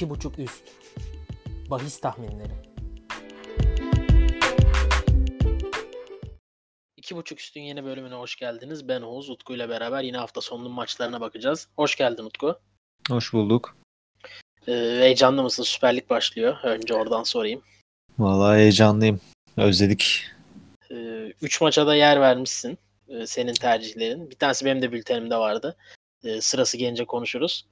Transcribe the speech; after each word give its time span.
2.5 0.00 0.42
üst. 0.42 0.62
Bahis 1.70 2.00
tahminleri. 2.00 2.52
İki 6.96 7.16
buçuk 7.16 7.40
üstün 7.40 7.60
yeni 7.60 7.84
bölümüne 7.84 8.14
hoş 8.14 8.36
geldiniz. 8.36 8.88
Ben 8.88 9.02
Oğuz, 9.02 9.30
Utku 9.30 9.54
ile 9.54 9.68
beraber 9.68 10.02
yine 10.02 10.16
hafta 10.16 10.40
sonunun 10.40 10.72
maçlarına 10.72 11.20
bakacağız. 11.20 11.68
Hoş 11.76 11.96
geldin 11.96 12.24
Utku. 12.24 12.58
Hoş 13.08 13.32
bulduk. 13.32 13.76
Ee, 14.68 14.72
heyecanlı 14.72 15.42
mısın? 15.42 15.62
Süper 15.62 15.96
Lig 15.96 16.10
başlıyor. 16.10 16.56
Önce 16.62 16.94
oradan 16.94 17.22
sorayım. 17.22 17.62
Vallahi 18.18 18.58
heyecanlıyım. 18.58 19.20
Özledik. 19.56 20.26
Ee, 20.90 21.32
üç 21.42 21.60
maça 21.60 21.86
da 21.86 21.94
yer 21.94 22.20
vermişsin. 22.20 22.78
Ee, 23.08 23.26
senin 23.26 23.54
tercihlerin. 23.54 24.30
Bir 24.30 24.36
tanesi 24.36 24.64
benim 24.64 24.82
de 24.82 24.92
bültenimde 24.92 25.36
vardı. 25.36 25.76
Ee, 26.24 26.40
sırası 26.40 26.76
gelince 26.76 27.04
konuşuruz. 27.04 27.66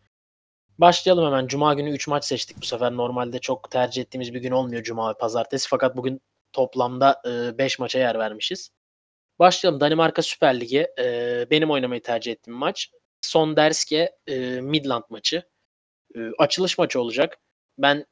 Başlayalım 0.78 1.27
hemen. 1.27 1.46
Cuma 1.46 1.74
günü 1.74 1.91
3 1.91 2.09
maç 2.09 2.24
seçtik 2.24 2.56
bu 2.62 2.66
sefer. 2.66 2.92
Normalde 2.92 3.38
çok 3.38 3.70
tercih 3.70 4.02
ettiğimiz 4.02 4.34
bir 4.34 4.41
gün 4.41 4.50
olmuyor 4.50 4.82
Cuma 4.82 5.10
ve 5.10 5.18
Pazartesi. 5.18 5.68
Fakat 5.68 5.96
bugün 5.96 6.20
toplamda 6.52 7.23
5 7.59 7.78
maça 7.78 7.98
yer 7.98 8.18
vermişiz. 8.18 8.70
Başlayalım. 9.38 9.80
Danimarka 9.80 10.23
Süper 10.23 10.60
Ligi. 10.60 10.87
Ee, 10.98 11.46
benim 11.51 11.70
oynamayı 11.70 12.02
tercih 12.02 12.32
ettiğim 12.32 12.56
maç. 12.56 12.91
Son 13.20 13.56
Derske 13.56 14.16
e, 14.27 14.60
Midland 14.60 15.04
maçı. 15.10 15.42
E, 16.16 16.18
açılış 16.38 16.79
maçı 16.79 17.01
olacak. 17.01 17.38
Ben 17.79 18.06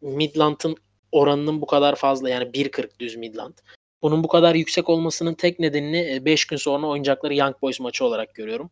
Midland'ın 0.00 0.76
oranının 1.12 1.60
bu 1.60 1.66
kadar 1.66 1.94
fazla 1.94 2.30
yani 2.30 2.44
1.40 2.44 2.98
düz 2.98 3.16
Midland. 3.16 3.54
Bunun 4.02 4.24
bu 4.24 4.28
kadar 4.28 4.54
yüksek 4.54 4.88
olmasının 4.88 5.34
tek 5.34 5.58
nedenini 5.58 6.24
5 6.24 6.46
gün 6.46 6.56
sonra 6.56 6.86
oynayacakları 6.86 7.34
Young 7.34 7.56
Boys 7.62 7.80
maçı 7.80 8.04
olarak 8.04 8.34
görüyorum. 8.34 8.70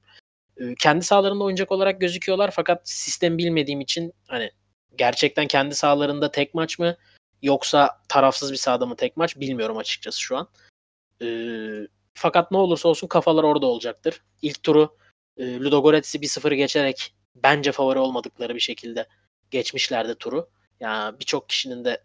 E, 0.56 0.74
kendi 0.74 1.04
sahalarında 1.04 1.44
oynayacak 1.44 1.72
olarak 1.72 2.00
gözüküyorlar 2.00 2.50
fakat 2.50 2.88
sistem 2.88 3.38
bilmediğim 3.38 3.80
için 3.80 4.12
hani 4.28 4.50
gerçekten 4.98 5.46
kendi 5.46 5.74
sahalarında 5.74 6.30
tek 6.30 6.54
maç 6.54 6.78
mı 6.78 6.96
yoksa 7.42 8.00
tarafsız 8.08 8.52
bir 8.52 8.56
sahada 8.56 8.86
mı 8.86 8.96
tek 8.96 9.16
maç 9.16 9.36
bilmiyorum 9.36 9.76
açıkçası 9.76 10.20
şu 10.20 10.36
an. 10.36 10.48
E, 11.22 11.26
fakat 12.14 12.50
ne 12.50 12.58
olursa 12.58 12.88
olsun 12.88 13.08
kafalar 13.08 13.44
orada 13.44 13.66
olacaktır. 13.66 14.22
İlk 14.42 14.62
turu 14.62 14.96
e, 15.36 15.60
Ludogorets'i 15.60 16.18
1-0 16.18 16.54
geçerek 16.54 17.14
bence 17.34 17.72
favori 17.72 17.98
olmadıkları 17.98 18.54
bir 18.54 18.60
şekilde 18.60 19.06
geçmişlerdi 19.50 20.14
turu. 20.14 20.50
Yani 20.80 21.20
birçok 21.20 21.48
kişinin 21.48 21.84
de 21.84 22.04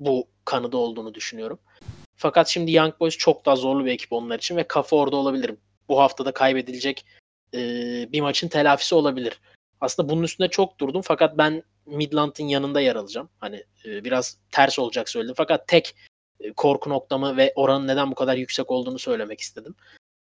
bu 0.00 0.28
kanıda 0.44 0.76
olduğunu 0.76 1.14
düşünüyorum. 1.14 1.58
Fakat 2.16 2.48
şimdi 2.48 2.72
Young 2.72 3.00
Boys 3.00 3.16
çok 3.16 3.46
daha 3.46 3.56
zorlu 3.56 3.84
bir 3.84 3.90
ekip 3.90 4.12
onlar 4.12 4.38
için 4.38 4.56
ve 4.56 4.68
kafa 4.68 4.96
orada 4.96 5.16
olabilir. 5.16 5.54
Bu 5.88 6.00
haftada 6.00 6.32
kaybedilecek 6.32 7.06
e, 7.54 7.58
bir 8.12 8.20
maçın 8.20 8.48
telafisi 8.48 8.94
olabilir. 8.94 9.40
Aslında 9.80 10.08
bunun 10.08 10.22
üstünde 10.22 10.48
çok 10.48 10.78
durdum 10.78 11.02
fakat 11.02 11.38
ben 11.38 11.62
Midland'ın 11.86 12.44
yanında 12.44 12.80
yer 12.80 12.96
alacağım. 12.96 13.28
Hani 13.38 13.64
e, 13.84 14.04
biraz 14.04 14.38
ters 14.50 14.78
olacak 14.78 15.08
söyledim 15.08 15.34
fakat 15.36 15.68
tek 15.68 15.94
e, 16.40 16.52
korku 16.52 16.90
noktamı 16.90 17.36
ve 17.36 17.52
oranın 17.54 17.86
neden 17.86 18.10
bu 18.10 18.14
kadar 18.14 18.36
yüksek 18.36 18.70
olduğunu 18.70 18.98
söylemek 18.98 19.40
istedim. 19.40 19.74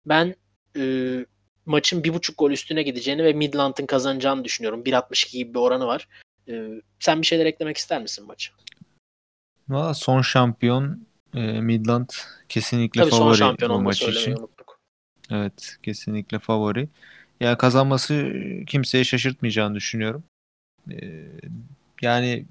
Ben 0.05 0.35
e, 0.77 1.25
maçın 1.65 2.03
bir 2.03 2.13
buçuk 2.13 2.37
gol 2.37 2.51
üstüne 2.51 2.83
gideceğini 2.83 3.23
ve 3.23 3.33
Midland'ın 3.33 3.85
kazanacağını 3.85 4.43
düşünüyorum. 4.43 4.83
1.62 4.83 5.31
gibi 5.31 5.53
bir 5.53 5.59
oranı 5.59 5.87
var. 5.87 6.07
E, 6.49 6.81
sen 6.99 7.21
bir 7.21 7.27
şeyler 7.27 7.45
eklemek 7.45 7.77
ister 7.77 8.01
misin 8.01 8.25
maçı? 8.27 8.51
Valla 9.69 9.93
son 9.93 10.21
şampiyon 10.21 11.07
e, 11.33 11.39
Midland 11.39 12.09
kesinlikle 12.49 13.01
Tabii 13.01 13.11
favori 13.11 13.23
son 13.23 13.33
şampiyon 13.33 13.73
bu 13.73 13.81
maç 13.81 14.01
için. 14.01 14.31
unuttuk. 14.31 14.79
Evet, 15.31 15.77
kesinlikle 15.83 16.39
favori. 16.39 16.89
Ya 17.39 17.57
kazanması 17.57 18.33
kimseye 18.67 19.03
şaşırtmayacağını 19.03 19.75
düşünüyorum. 19.75 20.23
Ee, 20.91 21.27
yani 22.01 22.45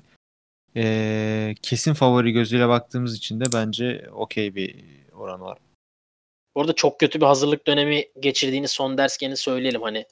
e, 0.76 1.54
kesin 1.62 1.94
favori 1.94 2.32
gözüyle 2.32 2.68
baktığımız 2.68 3.16
için 3.16 3.40
de 3.40 3.44
bence 3.54 4.08
okey 4.12 4.54
bir 4.54 4.84
oran 5.12 5.40
var. 5.40 5.58
Bu 6.54 6.60
arada 6.60 6.72
çok 6.72 7.00
kötü 7.00 7.20
bir 7.20 7.26
hazırlık 7.26 7.66
dönemi 7.66 8.04
geçirdiğini 8.20 8.68
son 8.68 8.98
dersgeni 8.98 9.36
söyleyelim 9.36 9.82
hani. 9.82 10.06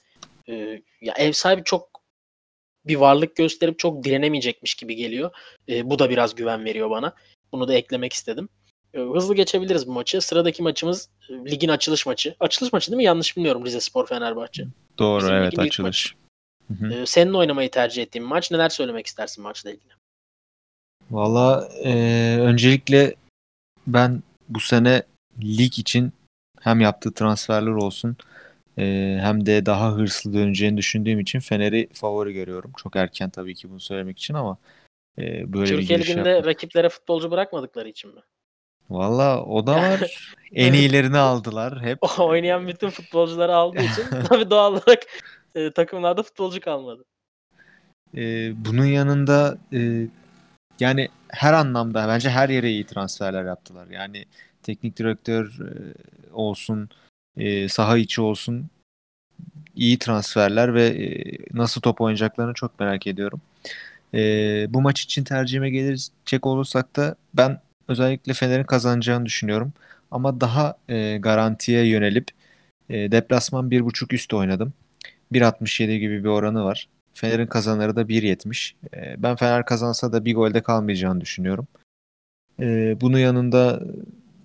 e, 0.49 0.81
ya 1.01 1.13
ev 1.17 1.31
sahibi 1.31 1.63
çok 1.63 1.89
bir 2.85 2.95
varlık 2.95 3.35
gösterip 3.35 3.79
çok 3.79 4.03
direnemeyecekmiş 4.03 4.75
gibi 4.75 4.95
geliyor. 4.95 5.31
E, 5.69 5.89
bu 5.89 5.99
da 5.99 6.09
biraz 6.09 6.35
güven 6.35 6.65
veriyor 6.65 6.89
bana. 6.89 7.15
Bunu 7.51 7.67
da 7.67 7.73
eklemek 7.73 8.13
istedim. 8.13 8.49
E, 8.93 8.99
hızlı 8.99 9.35
geçebiliriz 9.35 9.87
bu 9.87 9.91
maçı. 9.91 10.21
Sıradaki 10.21 10.63
maçımız 10.63 11.09
e, 11.29 11.33
ligin 11.33 11.69
açılış 11.69 12.05
maçı. 12.05 12.35
Açılış 12.39 12.73
maçı 12.73 12.91
değil 12.91 12.97
mi? 12.97 13.03
Yanlış 13.03 13.37
bilmiyorum 13.37 13.65
Rize 13.65 13.79
Spor 13.79 14.07
Fenerbahçe. 14.07 14.67
Doğru 14.99 15.21
Bizim 15.21 15.35
evet 15.35 15.59
açılış. 15.59 16.15
Hı 16.67 16.73
hı. 16.73 16.93
E, 16.93 17.05
senin 17.05 17.33
oynamayı 17.33 17.71
tercih 17.71 18.03
ettiğin 18.03 18.27
maç. 18.27 18.51
Neler 18.51 18.69
söylemek 18.69 19.07
istersin 19.07 19.43
maçla 19.43 19.71
ilgili? 19.71 19.93
Valla 21.11 21.69
e, 21.83 21.93
öncelikle 22.39 23.15
ben 23.87 24.23
bu 24.49 24.59
sene 24.59 25.03
lig 25.43 25.79
için 25.79 26.13
hem 26.61 26.81
yaptığı 26.81 27.13
transferler 27.13 27.71
olsun 27.71 28.17
e, 28.77 29.17
hem 29.21 29.45
de 29.45 29.65
daha 29.65 29.91
hırslı 29.91 30.33
döneceğini 30.33 30.77
düşündüğüm 30.77 31.19
için 31.19 31.39
Fener'i 31.39 31.87
favori 31.93 32.33
görüyorum. 32.33 32.71
Çok 32.77 32.95
erken 32.95 33.29
tabii 33.29 33.55
ki 33.55 33.69
bunu 33.69 33.79
söylemek 33.79 34.17
için 34.17 34.33
ama 34.33 34.57
e, 35.17 35.53
böyle 35.53 35.71
bir 35.71 35.77
Türkiye 35.77 35.99
giriş 35.99 36.09
Ligi'nde 36.09 36.29
yaptım. 36.29 36.49
rakiplere 36.49 36.89
futbolcu 36.89 37.31
bırakmadıkları 37.31 37.89
için 37.89 38.15
mi? 38.15 38.21
Valla 38.89 39.43
o 39.43 39.67
da 39.67 39.75
var. 39.75 40.27
En 40.55 40.73
iyilerini 40.73 41.17
aldılar 41.17 41.81
hep. 41.81 42.19
Oynayan 42.19 42.67
bütün 42.67 42.89
futbolcuları 42.89 43.55
aldığı 43.55 43.81
için 43.81 44.03
tabii 44.29 44.49
doğal 44.49 44.73
olarak 44.73 45.03
e, 45.55 45.71
takımlarda 45.71 46.23
futbolcu 46.23 46.61
kalmadı. 46.61 47.05
E, 48.17 48.51
bunun 48.65 48.85
yanında 48.85 49.57
e, 49.73 50.07
yani 50.79 51.09
her 51.29 51.53
anlamda 51.53 52.07
bence 52.07 52.29
her 52.29 52.49
yere 52.49 52.69
iyi 52.69 52.85
transferler 52.85 53.45
yaptılar. 53.45 53.87
Yani 53.87 54.25
teknik 54.63 54.97
direktör 54.97 55.45
e, 55.45 55.93
olsun, 56.33 56.89
e, 57.37 57.69
saha 57.69 57.97
içi 57.97 58.21
olsun 58.21 58.69
iyi 59.75 59.99
transferler 59.99 60.73
ve 60.73 60.87
e, 60.87 61.37
nasıl 61.53 61.81
top 61.81 62.01
oynayacaklarını 62.01 62.53
çok 62.53 62.79
merak 62.79 63.07
ediyorum. 63.07 63.41
E, 64.13 64.19
bu 64.69 64.81
maç 64.81 65.01
için 65.01 65.23
tercihime 65.23 65.69
gelecek 65.69 66.45
olursak 66.45 66.95
da 66.95 67.15
ben 67.33 67.61
özellikle 67.87 68.33
Fener'in 68.33 68.63
kazanacağını 68.63 69.25
düşünüyorum. 69.25 69.73
Ama 70.11 70.41
daha 70.41 70.77
e, 70.89 71.17
garantiye 71.17 71.87
yönelip 71.87 72.27
e, 72.89 73.11
deplasman 73.11 73.69
1.5 73.69 74.13
üstü 74.13 74.35
oynadım. 74.35 74.73
1.67 75.31 75.97
gibi 75.97 76.23
bir 76.23 76.29
oranı 76.29 76.63
var. 76.63 76.89
Fener'in 77.13 77.47
kazanları 77.47 77.95
da 77.95 78.01
1.70. 78.01 78.75
E, 78.93 79.23
ben 79.23 79.35
Fener 79.35 79.65
kazansa 79.65 80.13
da 80.13 80.25
bir 80.25 80.35
golde 80.35 80.61
kalmayacağını 80.61 81.21
düşünüyorum. 81.21 81.67
E, 82.59 82.97
bunun 83.01 83.17
yanında 83.17 83.81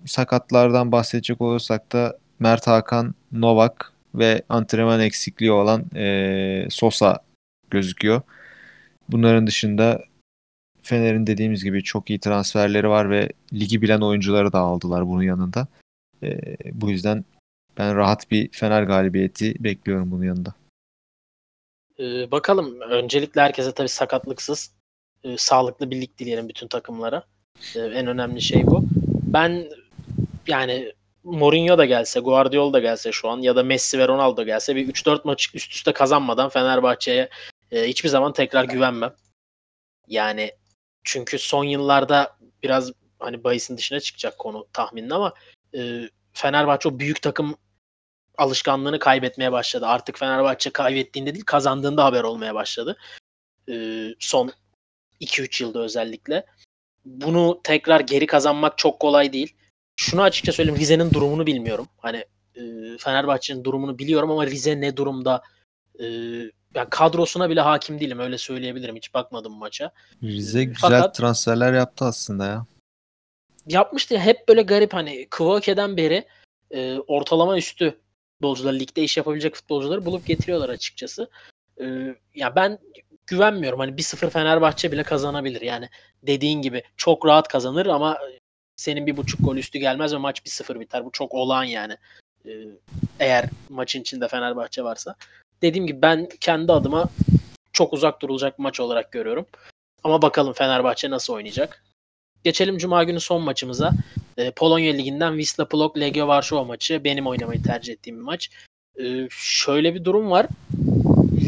sakatlardan 0.05 0.91
bahsedecek 0.91 1.41
olursak 1.41 1.91
da 1.91 2.17
Mert 2.39 2.67
Hakan, 2.67 3.15
Novak 3.31 3.93
ve 4.15 4.43
antrenman 4.49 4.99
eksikliği 4.99 5.51
olan 5.51 5.85
e, 5.95 6.67
Sosa 6.69 7.19
gözüküyor. 7.69 8.21
Bunların 9.09 9.47
dışında 9.47 10.03
Fener'in 10.83 11.27
dediğimiz 11.27 11.63
gibi 11.63 11.83
çok 11.83 12.09
iyi 12.09 12.19
transferleri 12.19 12.89
var 12.89 13.09
ve 13.09 13.29
ligi 13.53 13.81
bilen 13.81 14.01
oyuncuları 14.01 14.53
da 14.53 14.59
aldılar 14.59 15.07
bunun 15.07 15.23
yanında. 15.23 15.67
E, 16.23 16.39
bu 16.73 16.89
yüzden 16.89 17.25
ben 17.77 17.95
rahat 17.95 18.31
bir 18.31 18.49
Fener 18.51 18.83
galibiyeti 18.83 19.63
bekliyorum 19.63 20.11
bunun 20.11 20.23
yanında. 20.23 20.53
Ee, 21.99 22.31
bakalım. 22.31 22.81
Öncelikle 22.81 23.41
herkese 23.41 23.71
tabii 23.71 23.89
sakatlıksız, 23.89 24.71
e, 25.23 25.37
sağlıklı 25.37 25.91
bir 25.91 26.01
lig 26.01 26.17
dileyelim 26.17 26.49
bütün 26.49 26.67
takımlara. 26.67 27.23
Ee, 27.75 27.79
en 27.79 28.07
önemli 28.07 28.41
şey 28.41 28.65
bu. 28.65 28.85
Ben 29.23 29.69
yani 30.47 30.93
Mourinho 31.23 31.77
da 31.77 31.85
gelse, 31.85 32.19
Guardiola 32.19 32.73
da 32.73 32.79
gelse 32.79 33.11
şu 33.11 33.29
an 33.29 33.37
ya 33.37 33.55
da 33.55 33.63
Messi 33.63 33.99
ve 33.99 34.07
Ronaldo 34.07 34.37
da 34.37 34.43
gelse 34.43 34.75
bir 34.75 34.87
3-4 34.87 35.21
maç 35.23 35.49
üst 35.53 35.71
üste 35.71 35.93
kazanmadan 35.93 36.49
Fenerbahçe'ye 36.49 37.29
e, 37.71 37.87
hiçbir 37.87 38.09
zaman 38.09 38.33
tekrar 38.33 38.63
güvenmem. 38.63 39.13
Yani 40.07 40.51
çünkü 41.03 41.39
son 41.39 41.63
yıllarda 41.63 42.37
biraz 42.63 42.91
hani 43.19 43.43
bahisin 43.43 43.77
dışına 43.77 43.99
çıkacak 43.99 44.37
konu 44.37 44.67
tahminin 44.73 45.09
ama 45.09 45.33
e, 45.75 46.09
Fenerbahçe 46.33 46.89
o 46.89 46.99
büyük 46.99 47.21
takım 47.21 47.55
alışkanlığını 48.37 48.99
kaybetmeye 48.99 49.51
başladı. 49.51 49.87
Artık 49.87 50.19
Fenerbahçe 50.19 50.69
kaybettiğinde 50.69 51.33
değil 51.33 51.45
kazandığında 51.45 52.05
haber 52.05 52.23
olmaya 52.23 52.55
başladı. 52.55 52.97
E, 53.69 54.07
son 54.19 54.51
2-3 55.21 55.63
yılda 55.63 55.79
özellikle. 55.79 56.45
Bunu 57.05 57.61
tekrar 57.63 57.99
geri 57.99 58.25
kazanmak 58.27 58.77
çok 58.77 58.99
kolay 58.99 59.33
değil. 59.33 59.55
Şunu 59.95 60.21
açıkça 60.21 60.51
söyleyeyim 60.51 60.79
Rize'nin 60.79 61.11
durumunu 61.11 61.45
bilmiyorum. 61.45 61.87
Hani 61.97 62.25
e, 62.55 62.61
Fenerbahçe'nin 62.99 63.63
durumunu 63.63 63.99
biliyorum 63.99 64.31
ama 64.31 64.47
Rize 64.47 64.81
ne 64.81 64.97
durumda 64.97 65.43
e, 65.99 66.05
yani 66.75 66.87
kadrosuna 66.89 67.49
bile 67.49 67.61
hakim 67.61 67.99
değilim 67.99 68.19
öyle 68.19 68.37
söyleyebilirim. 68.37 68.95
Hiç 68.95 69.13
bakmadım 69.13 69.53
maça. 69.53 69.91
Rize 70.23 70.59
Ee, 70.61 70.63
güzel 70.63 70.79
fakat- 70.81 71.15
transferler 71.15 71.73
yaptı 71.73 72.05
aslında 72.05 72.45
ya. 72.45 72.65
yapmıştı 73.67 74.13
ya, 74.13 74.19
hep 74.19 74.47
böyle 74.47 74.61
garip 74.61 74.93
hani 74.93 75.27
Kvoke'den 75.29 75.97
beri 75.97 76.25
e, 76.71 76.97
ortalama 77.07 77.57
üstü 77.57 77.97
futbolcular 78.33 78.73
ligde 78.73 79.03
iş 79.03 79.17
yapabilecek 79.17 79.55
futbolcuları 79.55 80.05
bulup 80.05 80.25
getiriyorlar 80.25 80.69
açıkçası. 80.69 81.29
E, 81.81 82.15
ya 82.35 82.55
ben 82.55 82.79
güvenmiyorum. 83.27 83.79
Hani 83.79 83.91
1-0 83.97 84.29
Fenerbahçe 84.29 84.91
bile 84.91 85.03
kazanabilir. 85.03 85.61
Yani 85.61 85.89
dediğin 86.23 86.61
gibi 86.61 86.83
çok 86.97 87.25
rahat 87.25 87.47
kazanır 87.47 87.85
ama 87.85 88.17
senin 88.75 89.05
bir 89.07 89.17
buçuk 89.17 89.45
gol 89.45 89.55
üstü 89.57 89.79
gelmez 89.79 90.13
ve 90.13 90.17
maç 90.17 90.39
1-0 90.45 90.79
biter. 90.79 91.05
Bu 91.05 91.11
çok 91.11 91.33
olağan 91.33 91.63
yani. 91.63 91.97
Ee, 92.45 92.51
eğer 93.19 93.45
maçın 93.69 94.01
içinde 94.01 94.27
Fenerbahçe 94.27 94.83
varsa. 94.83 95.15
Dediğim 95.63 95.87
gibi 95.87 96.01
ben 96.01 96.29
kendi 96.39 96.71
adıma 96.71 97.09
çok 97.73 97.93
uzak 97.93 98.21
durulacak 98.21 98.59
maç 98.59 98.79
olarak 98.79 99.11
görüyorum. 99.11 99.45
Ama 100.03 100.21
bakalım 100.21 100.53
Fenerbahçe 100.53 101.09
nasıl 101.09 101.33
oynayacak. 101.33 101.83
Geçelim 102.43 102.77
Cuma 102.77 103.03
günü 103.03 103.19
son 103.19 103.41
maçımıza. 103.41 103.91
Ee, 104.37 104.51
Polonya 104.51 104.93
Ligi'nden 104.93 105.31
Wisla 105.31 105.67
Plock 105.67 105.97
Legia 105.97 106.27
Varşova 106.27 106.63
maçı. 106.63 107.03
Benim 107.03 107.27
oynamayı 107.27 107.63
tercih 107.63 107.93
ettiğim 107.93 108.17
bir 108.17 108.23
maç. 108.23 108.49
Ee, 108.99 109.27
şöyle 109.29 109.95
bir 109.95 110.03
durum 110.05 110.31
var. 110.31 110.47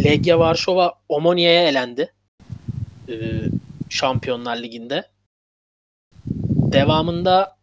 Legia 0.04 0.40
Varşova 0.40 0.94
Omonia'ya 1.10 1.70
elendi. 1.70 2.14
Ee, 3.10 3.14
Şampiyonlar 3.90 4.58
Ligi'nde. 4.58 5.08
Devamında 6.72 7.58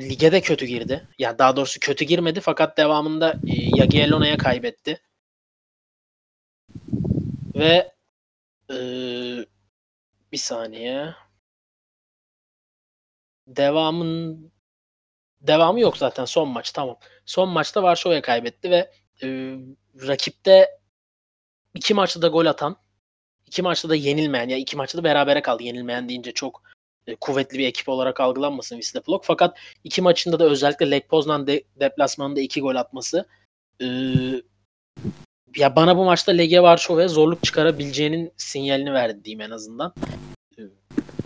lige 0.00 0.32
de 0.32 0.40
kötü 0.40 0.66
girdi. 0.66 1.08
Yani 1.18 1.38
daha 1.38 1.56
doğrusu 1.56 1.80
kötü 1.80 2.04
girmedi 2.04 2.40
fakat 2.40 2.78
devamında 2.78 3.36
e, 3.46 3.76
Jagiellonia'ya 3.76 4.36
kaybetti. 4.36 5.00
Ve 7.62 7.92
e, 8.70 8.76
bir 10.32 10.36
saniye. 10.36 11.14
Devamın 13.46 14.52
devamı 15.40 15.80
yok 15.80 15.96
zaten 15.96 16.24
son 16.24 16.48
maç 16.48 16.72
tamam. 16.72 16.98
Son 17.26 17.48
maçta 17.48 17.82
Varşova'ya 17.82 18.22
kaybetti 18.22 18.70
ve 18.70 18.90
e, 19.22 19.56
rakipte 20.06 20.70
iki 21.74 21.94
maçta 21.94 22.22
da 22.22 22.28
gol 22.28 22.46
atan, 22.46 22.76
iki 23.46 23.62
maçta 23.62 23.88
da 23.88 23.94
yenilmeyen 23.94 24.48
ya 24.48 24.56
iki 24.56 24.76
maçta 24.76 24.98
da 24.98 25.04
berabere 25.04 25.42
kaldı. 25.42 25.62
Yenilmeyen 25.62 26.08
deyince 26.08 26.32
çok 26.32 26.62
e, 27.06 27.14
kuvvetli 27.14 27.58
bir 27.58 27.66
ekip 27.66 27.88
olarak 27.88 28.20
algılanmasın 28.20 28.76
Wisla 28.76 29.02
Plock. 29.02 29.24
Fakat 29.24 29.58
iki 29.84 30.02
maçında 30.02 30.38
da 30.38 30.44
özellikle 30.44 30.90
Lech 30.90 31.08
Poznan 31.08 31.46
de, 31.46 31.64
deplasmanında 31.80 32.40
iki 32.40 32.60
gol 32.60 32.74
atması 32.74 33.28
e, 33.80 33.86
ya 35.56 35.76
bana 35.76 35.96
bu 35.96 36.04
maçta 36.04 36.32
Legia 36.32 36.62
Varşova'ya 36.62 37.08
zorluk 37.08 37.42
çıkarabileceğinin 37.42 38.32
sinyalini 38.36 38.92
verdi 38.92 39.24
diyeyim 39.24 39.40
en 39.40 39.50
azından. 39.50 39.94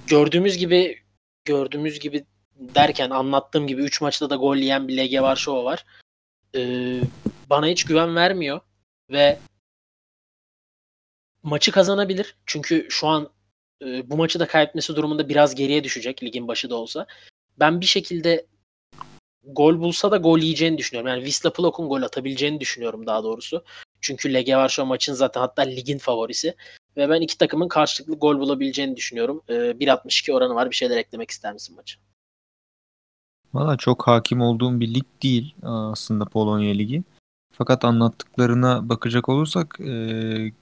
Gördüğümüz 0.06 0.56
gibi 0.56 1.02
gördüğümüz 1.44 2.00
gibi 2.00 2.24
derken 2.56 3.10
anlattığım 3.10 3.66
gibi 3.66 3.82
3 3.82 4.00
maçta 4.00 4.30
da 4.30 4.36
gol 4.36 4.56
yiyen 4.56 4.88
bir 4.88 4.96
Legia 4.96 5.22
Varşova 5.22 5.64
var. 5.64 5.84
E, 6.56 6.60
bana 7.50 7.66
hiç 7.66 7.84
güven 7.84 8.16
vermiyor 8.16 8.60
ve 9.10 9.38
maçı 11.42 11.72
kazanabilir. 11.72 12.36
Çünkü 12.46 12.86
şu 12.90 13.06
an 13.06 13.30
e, 13.82 14.10
bu 14.10 14.16
maçı 14.16 14.40
da 14.40 14.46
kaybetmesi 14.46 14.96
durumunda 14.96 15.28
biraz 15.28 15.54
geriye 15.54 15.84
düşecek 15.84 16.22
ligin 16.22 16.48
başı 16.48 16.70
da 16.70 16.74
olsa. 16.74 17.06
Ben 17.58 17.80
bir 17.80 17.86
şekilde 17.86 18.46
gol 19.46 19.80
bulsa 19.80 20.10
da 20.10 20.16
gol 20.16 20.38
yiyeceğini 20.38 20.78
düşünüyorum. 20.78 21.08
Yani 21.08 21.20
Wisla 21.20 21.52
Plock'un 21.52 21.88
gol 21.88 22.02
atabileceğini 22.02 22.60
düşünüyorum 22.60 23.06
daha 23.06 23.24
doğrusu. 23.24 23.64
Çünkü 24.06 24.34
Legia 24.34 24.58
Varşova 24.58 24.86
maçın 24.86 25.14
zaten 25.14 25.40
hatta 25.40 25.62
ligin 25.62 25.98
favorisi. 25.98 26.54
Ve 26.96 27.08
ben 27.08 27.20
iki 27.20 27.38
takımın 27.38 27.68
karşılıklı 27.68 28.14
gol 28.14 28.38
bulabileceğini 28.38 28.96
düşünüyorum. 28.96 29.42
E, 29.48 29.52
1.62 29.52 30.32
oranı 30.32 30.54
var. 30.54 30.70
Bir 30.70 30.74
şeyler 30.74 30.96
eklemek 30.96 31.30
ister 31.30 31.52
misin 31.52 31.76
maçı? 31.76 31.98
Valla 33.54 33.76
çok 33.76 34.06
hakim 34.06 34.40
olduğum 34.40 34.80
bir 34.80 34.94
lig 34.94 35.04
değil 35.22 35.54
aslında 35.62 36.24
Polonya 36.24 36.74
Ligi. 36.74 37.02
Fakat 37.52 37.84
anlattıklarına 37.84 38.88
bakacak 38.88 39.28
olursak 39.28 39.80
e, 39.80 40.52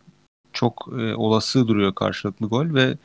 çok 0.52 0.88
e, 0.98 1.14
olası 1.14 1.68
duruyor 1.68 1.94
karşılıklı 1.94 2.46
gol 2.46 2.74
ve 2.74 2.96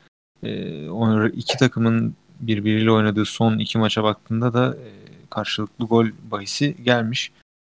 e, 0.43 1.29
iki 1.31 1.57
takımın 1.57 2.15
birbiriyle 2.39 2.91
oynadığı 2.91 3.25
son 3.25 3.57
iki 3.57 3.77
maça 3.77 4.03
baktığında 4.03 4.53
da 4.53 4.75
e, 4.75 4.89
karşılıklı 5.29 5.85
gol 5.85 6.05
bahisi 6.31 6.83
gelmiş. 6.83 7.31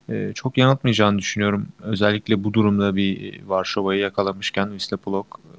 E, 0.08 0.32
çok 0.34 0.58
yanıltmayacağını 0.58 1.18
düşünüyorum. 1.18 1.68
Özellikle 1.82 2.44
bu 2.44 2.54
durumda 2.54 2.96
bir 2.96 3.42
Varşova'yı 3.42 4.00
yakalamışken 4.00 4.68
Wisla 4.70 4.96
Plock 4.96 5.28
e, 5.38 5.50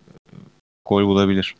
gol 0.86 1.04
bulabilir. 1.04 1.56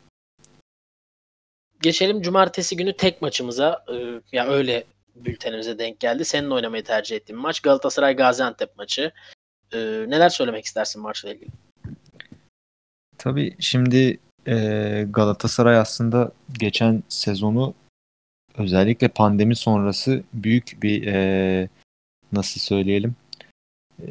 Geçelim 1.82 2.22
cumartesi 2.22 2.76
günü 2.76 2.92
tek 2.92 3.22
maçımıza. 3.22 3.84
E, 3.88 3.94
ya 3.94 4.20
yani 4.32 4.50
öyle 4.50 4.84
bültenimize 5.16 5.78
denk 5.78 6.00
geldi. 6.00 6.24
Senin 6.24 6.50
oynamayı 6.50 6.84
tercih 6.84 7.16
ettiğin 7.16 7.40
maç 7.40 7.60
Galatasaray 7.60 8.16
Gaziantep 8.16 8.78
maçı. 8.78 9.12
E, 9.72 9.78
neler 10.08 10.28
söylemek 10.28 10.64
istersin 10.64 11.02
maçla 11.02 11.32
ilgili? 11.32 11.50
Tabii 13.18 13.56
şimdi 13.60 14.18
e, 14.46 15.06
Galatasaray 15.10 15.78
aslında 15.78 16.32
geçen 16.58 17.02
sezonu 17.08 17.74
özellikle 18.58 19.08
pandemi 19.08 19.56
sonrası 19.56 20.22
büyük 20.32 20.82
bir 20.82 21.06
e, 21.06 21.68
nasıl 22.36 22.60
söyleyelim 22.60 23.14
e, 24.02 24.06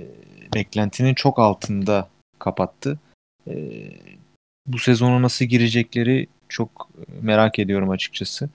beklentinin 0.55 1.13
çok 1.13 1.39
altında 1.39 2.09
kapattı. 2.39 2.99
E, 3.47 3.53
bu 4.67 4.79
sezonu 4.79 5.21
nasıl 5.21 5.45
girecekleri 5.45 6.27
çok 6.49 6.89
merak 7.21 7.59
ediyorum 7.59 7.89
açıkçası. 7.89 8.49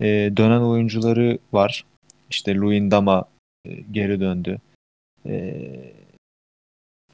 E, 0.00 0.32
dönen 0.36 0.60
oyuncuları 0.60 1.38
var. 1.52 1.84
İşte 2.30 2.54
Luindama 2.54 3.24
e, 3.64 3.74
geri 3.74 4.20
döndü. 4.20 4.58
E, 5.26 5.54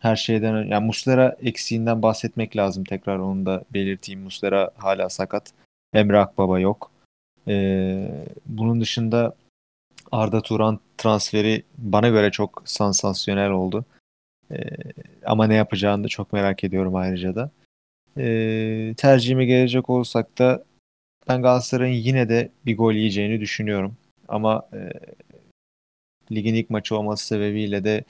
her 0.01 0.17
şeyden 0.17 0.65
yani 0.65 0.87
Muslera 0.87 1.37
eksiğinden 1.43 2.03
bahsetmek 2.03 2.57
lazım 2.57 2.85
tekrar 2.85 3.19
onu 3.19 3.47
da 3.47 3.65
belirteyim. 3.75 4.21
Muslera 4.21 4.71
hala 4.77 5.09
sakat. 5.09 5.53
Emre 5.95 6.19
Akbaba 6.19 6.61
yok. 6.61 6.91
Ee, 7.49 8.09
bunun 8.47 8.81
dışında 8.81 9.35
Arda 10.13 10.43
Turan 10.43 10.81
transferi 10.99 11.63
bana 11.79 12.09
göre 12.09 12.31
çok 12.31 12.63
sansasyonel 12.65 13.51
oldu. 13.51 13.85
Ee, 14.51 14.57
ama 15.25 15.47
ne 15.47 15.55
yapacağını 15.55 16.05
da 16.05 16.09
çok 16.09 16.33
merak 16.33 16.65
ediyorum 16.65 16.95
ayrıca 16.95 17.35
da. 17.35 17.51
Ee, 18.19 18.95
tercihime 18.97 19.45
gelecek 19.47 19.91
olsak 19.91 20.39
da 20.39 20.65
ben 21.29 21.43
Galatasaray'ın 21.43 21.95
yine 21.95 22.29
de 22.29 22.51
bir 22.67 22.77
gol 22.77 22.93
yiyeceğini 22.93 23.41
düşünüyorum. 23.41 23.97
Ama 24.29 24.69
e, 24.73 24.79
ligin 26.33 26.55
ilk 26.55 26.71
maçı 26.71 26.97
olması 26.97 27.27
sebebiyle 27.27 27.85
de 27.85 28.05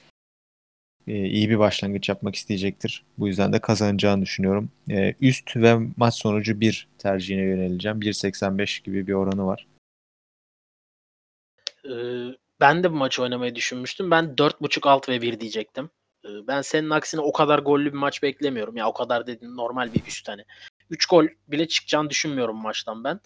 e, 1.07 1.25
iyi 1.25 1.49
bir 1.49 1.59
başlangıç 1.59 2.09
yapmak 2.09 2.35
isteyecektir. 2.35 3.03
Bu 3.17 3.27
yüzden 3.27 3.53
de 3.53 3.59
kazanacağını 3.59 4.21
düşünüyorum. 4.21 4.69
E, 4.89 5.13
üst 5.21 5.57
ve 5.57 5.77
maç 5.97 6.15
sonucu 6.15 6.59
1 6.59 6.87
tercihine 6.97 7.41
yöneleceğim. 7.41 7.99
1.85 8.01 8.83
gibi 8.83 9.07
bir 9.07 9.13
oranı 9.13 9.45
var. 9.45 9.67
Ben 12.59 12.83
de 12.83 12.91
bu 12.91 12.95
maçı 12.95 13.23
oynamayı 13.23 13.55
düşünmüştüm. 13.55 14.11
Ben 14.11 14.25
4.5 14.25 14.89
alt 14.89 15.09
ve 15.09 15.21
1 15.21 15.39
diyecektim. 15.39 15.89
Ben 16.23 16.61
senin 16.61 16.89
aksine 16.89 17.21
o 17.21 17.31
kadar 17.31 17.59
gollü 17.59 17.85
bir 17.85 17.97
maç 17.97 18.23
beklemiyorum. 18.23 18.77
Ya 18.77 18.87
o 18.87 18.93
kadar 18.93 19.27
dedin 19.27 19.57
normal 19.57 19.93
bir 19.93 20.05
üst 20.07 20.27
hani. 20.27 20.45
3 20.89 21.05
gol 21.05 21.25
bile 21.47 21.67
çıkacağını 21.67 22.09
düşünmüyorum 22.09 22.61
maçtan 22.61 23.03
ben. 23.03 23.19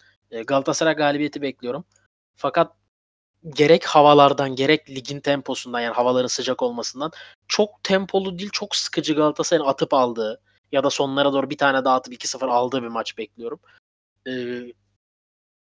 Galatasaray 0.47 0.95
galibiyeti 0.95 1.41
bekliyorum. 1.41 1.85
Fakat 2.35 2.75
gerek 3.49 3.85
havalardan 3.85 4.55
gerek 4.55 4.89
ligin 4.89 5.19
temposundan 5.19 5.79
yani 5.79 5.93
havaların 5.93 6.27
sıcak 6.27 6.61
olmasından 6.61 7.11
çok 7.47 7.83
tempolu 7.83 8.39
değil 8.39 8.49
çok 8.53 8.75
sıkıcı 8.75 9.15
Galatasaray'ın 9.15 9.69
atıp 9.69 9.93
aldığı 9.93 10.41
ya 10.71 10.83
da 10.83 10.89
sonlara 10.89 11.33
doğru 11.33 11.49
bir 11.49 11.57
tane 11.57 11.85
daha 11.85 11.95
atıp 11.95 12.13
2-0 12.13 12.45
aldığı 12.45 12.83
bir 12.83 12.87
maç 12.87 13.17
bekliyorum. 13.17 13.59
Ee, 14.27 14.73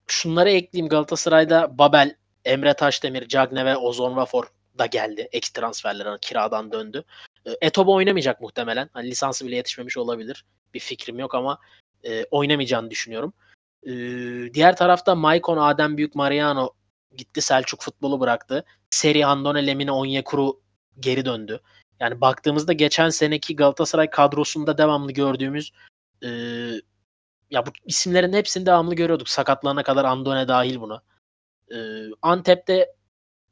şunları 0.07 0.49
ekleyeyim 0.49 0.89
Galatasaray'da 0.89 1.77
Babel, 1.77 2.15
Emre 2.45 2.73
Taşdemir, 2.73 3.27
Cagne 3.27 3.65
ve 3.65 3.77
Ozon 3.77 4.15
Vafor 4.15 4.43
da 4.77 4.85
geldi. 4.85 5.29
Ek 5.31 5.47
transferler 5.53 6.21
kiradan 6.21 6.71
döndü. 6.71 7.03
Ee, 7.45 7.51
Etobo 7.61 7.93
oynamayacak 7.93 8.41
muhtemelen. 8.41 8.89
Hani 8.93 9.07
lisansı 9.07 9.47
bile 9.47 9.55
yetişmemiş 9.55 9.97
olabilir. 9.97 10.45
Bir 10.73 10.79
fikrim 10.79 11.19
yok 11.19 11.35
ama 11.35 11.59
e, 12.03 12.25
oynamayacağını 12.31 12.91
düşünüyorum. 12.91 13.33
Ee, 13.83 13.89
diğer 14.53 14.75
tarafta 14.75 15.15
Maicon, 15.15 15.57
Adem 15.57 15.97
Büyük, 15.97 16.15
Mariano 16.15 16.69
gitti 17.17 17.41
Selçuk 17.41 17.81
futbolu 17.81 18.19
bıraktı. 18.19 18.65
Seri 18.89 19.25
Andone 19.25 19.67
Lemine 19.67 19.91
Onyekuru 19.91 20.61
geri 20.99 21.25
döndü. 21.25 21.61
Yani 21.99 22.21
baktığımızda 22.21 22.73
geçen 22.73 23.09
seneki 23.09 23.55
Galatasaray 23.55 24.09
kadrosunda 24.09 24.77
devamlı 24.77 25.11
gördüğümüz 25.11 25.71
e, 26.23 26.29
ya 27.51 27.65
bu 27.65 27.69
isimlerin 27.85 28.33
hepsini 28.33 28.65
devamlı 28.65 28.95
görüyorduk. 28.95 29.29
Sakatlarına 29.29 29.83
kadar 29.83 30.05
Andone 30.05 30.47
dahil 30.47 30.81
buna. 30.81 31.01
E, 31.71 31.77
Antep'te 32.21 32.95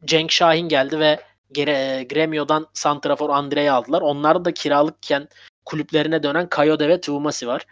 Cenk 0.06 0.32
Şahin 0.32 0.70
geldi 0.70 1.00
ve 1.00 1.20
Gre, 1.56 2.04
Gremio'dan 2.04 2.68
Santrafor 2.74 3.30
Andre'yi 3.30 3.72
aldılar. 3.72 4.02
Onlar 4.02 4.46
da 4.46 4.54
kiralıkken 4.54 5.28
kulüplerine 5.66 6.24
dönen 6.24 6.50
Kayode 6.50 6.90
ve 6.90 7.02
Tuvumasi 7.02 7.48
var. 7.48 7.66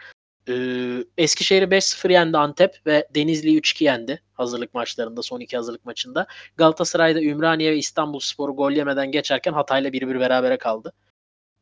Ee, 0.49 1.03
Eskişehir'i 1.17 1.65
5-0 1.65 2.11
yendi 2.11 2.37
Antep 2.37 2.81
ve 2.85 3.07
Denizli'yi 3.15 3.59
3-2 3.59 3.83
yendi 3.83 4.21
hazırlık 4.33 4.73
maçlarında 4.73 5.21
son 5.21 5.39
iki 5.39 5.57
hazırlık 5.57 5.85
maçında. 5.85 6.27
Galatasaray'da 6.57 7.21
Ümraniye 7.21 7.71
ve 7.71 7.77
İstanbul 7.77 8.19
Sporu 8.19 8.55
gol 8.55 8.71
yemeden 8.71 9.11
geçerken 9.11 9.53
Hatay'la 9.53 9.89
1-1 9.89 10.19
berabere 10.19 10.57
kaldı. 10.57 10.93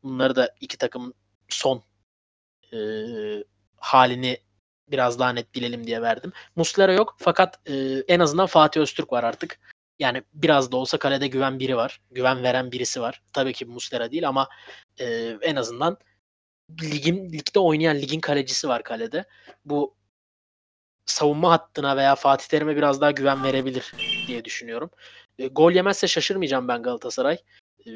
Bunları 0.02 0.36
da 0.36 0.54
iki 0.60 0.78
takım 0.78 1.12
son 1.48 1.82
e, 2.72 2.78
halini 3.76 4.38
biraz 4.90 5.18
daha 5.18 5.32
net 5.32 5.54
bilelim 5.54 5.86
diye 5.86 6.02
verdim. 6.02 6.32
Muslera 6.56 6.92
yok 6.92 7.16
fakat 7.18 7.68
e, 7.68 8.04
en 8.08 8.20
azından 8.20 8.46
Fatih 8.46 8.80
Öztürk 8.80 9.12
var 9.12 9.24
artık. 9.24 9.58
Yani 9.98 10.22
biraz 10.34 10.72
da 10.72 10.76
olsa 10.76 10.98
kalede 10.98 11.26
güven 11.26 11.58
biri 11.58 11.76
var. 11.76 12.00
Güven 12.10 12.42
veren 12.42 12.72
birisi 12.72 13.00
var. 13.00 13.22
Tabii 13.32 13.52
ki 13.52 13.64
Muslera 13.64 14.10
değil 14.10 14.28
ama 14.28 14.48
e, 15.00 15.36
en 15.42 15.56
azından 15.56 15.98
ligin 16.82 17.32
ligde 17.32 17.58
oynayan 17.58 17.96
ligin 17.96 18.20
kalecisi 18.20 18.68
var 18.68 18.82
kalede. 18.82 19.24
Bu 19.64 19.94
savunma 21.06 21.50
hattına 21.50 21.96
veya 21.96 22.14
Fatih 22.14 22.46
Terim'e 22.46 22.76
biraz 22.76 23.00
daha 23.00 23.10
güven 23.10 23.44
verebilir 23.44 23.92
diye 24.26 24.44
düşünüyorum. 24.44 24.90
E, 25.38 25.46
gol 25.46 25.72
yemezse 25.72 26.08
şaşırmayacağım 26.08 26.68
ben 26.68 26.82
Galatasaray. 26.82 27.38
E, 27.86 27.90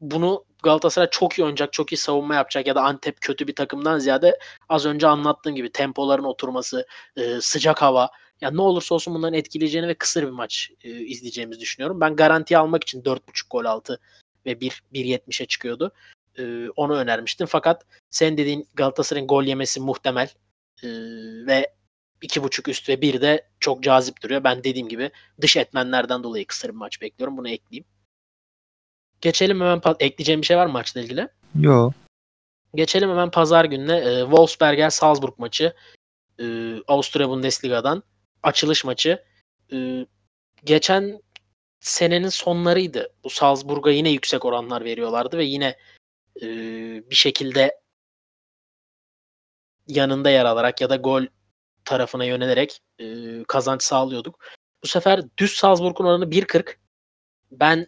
bunu 0.00 0.44
Galatasaray 0.62 1.10
çok 1.10 1.38
iyi 1.38 1.42
oynayacak, 1.42 1.72
çok 1.72 1.92
iyi 1.92 1.96
savunma 1.96 2.34
yapacak 2.34 2.66
ya 2.66 2.74
da 2.74 2.82
Antep 2.82 3.20
kötü 3.20 3.46
bir 3.46 3.54
takımdan 3.54 3.98
ziyade 3.98 4.38
az 4.68 4.86
önce 4.86 5.06
anlattığım 5.06 5.54
gibi 5.54 5.72
tempoların 5.72 6.24
oturması, 6.24 6.86
e, 7.16 7.40
sıcak 7.40 7.82
hava, 7.82 8.10
yani 8.40 8.56
ne 8.56 8.62
olursa 8.62 8.94
olsun 8.94 9.14
bunların 9.14 9.34
etkileyeceğini 9.34 9.88
ve 9.88 9.94
kısır 9.94 10.22
bir 10.22 10.30
maç 10.30 10.70
e, 10.84 10.90
izleyeceğimizi 10.90 11.60
düşünüyorum. 11.60 12.00
Ben 12.00 12.16
garanti 12.16 12.58
almak 12.58 12.82
için 12.82 13.02
4.5 13.02 13.48
gol 13.50 13.64
altı 13.64 14.00
ve 14.46 14.60
1 14.60 14.82
1.70'e 14.94 15.46
çıkıyordu. 15.46 15.92
E, 16.38 16.68
onu 16.76 16.96
önermiştim. 16.96 17.46
Fakat 17.46 17.86
sen 18.10 18.38
dediğin 18.38 18.68
Galatasaray'ın 18.74 19.28
gol 19.28 19.44
yemesi 19.44 19.80
muhtemel. 19.80 20.28
E, 20.82 20.88
ve 21.46 21.74
2.5 22.22 22.70
üst 22.70 22.88
ve 22.88 23.00
1 23.00 23.20
de 23.20 23.48
çok 23.60 23.82
cazip 23.82 24.22
duruyor. 24.22 24.44
Ben 24.44 24.64
dediğim 24.64 24.88
gibi 24.88 25.10
dış 25.40 25.56
etmenlerden 25.56 26.22
dolayı 26.22 26.46
kısır 26.46 26.68
bir 26.68 26.74
maç 26.74 27.02
bekliyorum. 27.02 27.36
Bunu 27.36 27.48
ekleyeyim. 27.48 27.84
Geçelim 29.20 29.60
hemen 29.60 29.82
ekleyeceğim 30.00 30.40
bir 30.40 30.46
şey 30.46 30.56
var 30.56 30.66
mı 30.66 30.72
maçla 30.72 31.00
ilgili? 31.00 31.28
Yok. 31.60 31.94
Geçelim 32.74 33.10
hemen 33.10 33.30
pazar 33.30 33.64
gününe. 33.64 33.96
E, 33.96 34.20
Wolfsberger 34.20 34.90
Salzburg 34.90 35.38
maçı. 35.38 35.74
E, 36.40 36.44
Avusturya 36.88 37.28
Bundesliga'dan 37.28 38.02
açılış 38.42 38.84
maçı. 38.84 39.24
E, 39.72 40.06
geçen 40.64 41.20
senenin 41.80 42.28
sonlarıydı. 42.28 43.12
Bu 43.24 43.30
Salzburg'a 43.30 43.90
yine 43.90 44.10
yüksek 44.10 44.44
oranlar 44.44 44.84
veriyorlardı 44.84 45.38
ve 45.38 45.44
yine 45.44 45.76
e, 46.42 46.46
bir 47.10 47.14
şekilde 47.14 47.80
yanında 49.86 50.30
yer 50.30 50.44
alarak 50.44 50.80
ya 50.80 50.90
da 50.90 50.96
gol 50.96 51.26
tarafına 51.84 52.24
yönelerek 52.24 52.80
e, 52.98 53.04
kazanç 53.48 53.82
sağlıyorduk. 53.82 54.38
Bu 54.82 54.88
sefer 54.88 55.22
düz 55.38 55.52
Salzburg'un 55.52 56.04
oranı 56.04 56.24
1.40. 56.24 56.76
Ben 57.50 57.86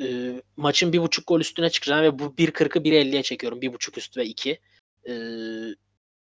e, 0.00 0.34
maçın 0.56 0.92
1.5 0.92 1.24
gol 1.26 1.40
üstüne 1.40 1.70
çıkacağım 1.70 2.02
ve 2.02 2.18
bu 2.18 2.24
1.40'ı 2.24 2.82
1.50'ye 2.82 3.22
çekiyorum. 3.22 3.60
1.5 3.60 3.98
üst 3.98 4.16
ve 4.16 4.24
2. 4.24 4.60
E, 5.08 5.12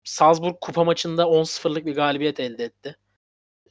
Salzburg 0.03 0.55
kupa 0.61 0.83
maçında 0.83 1.23
10-0'lık 1.23 1.85
bir 1.85 1.95
galibiyet 1.95 2.39
elde 2.39 2.63
etti. 2.63 2.97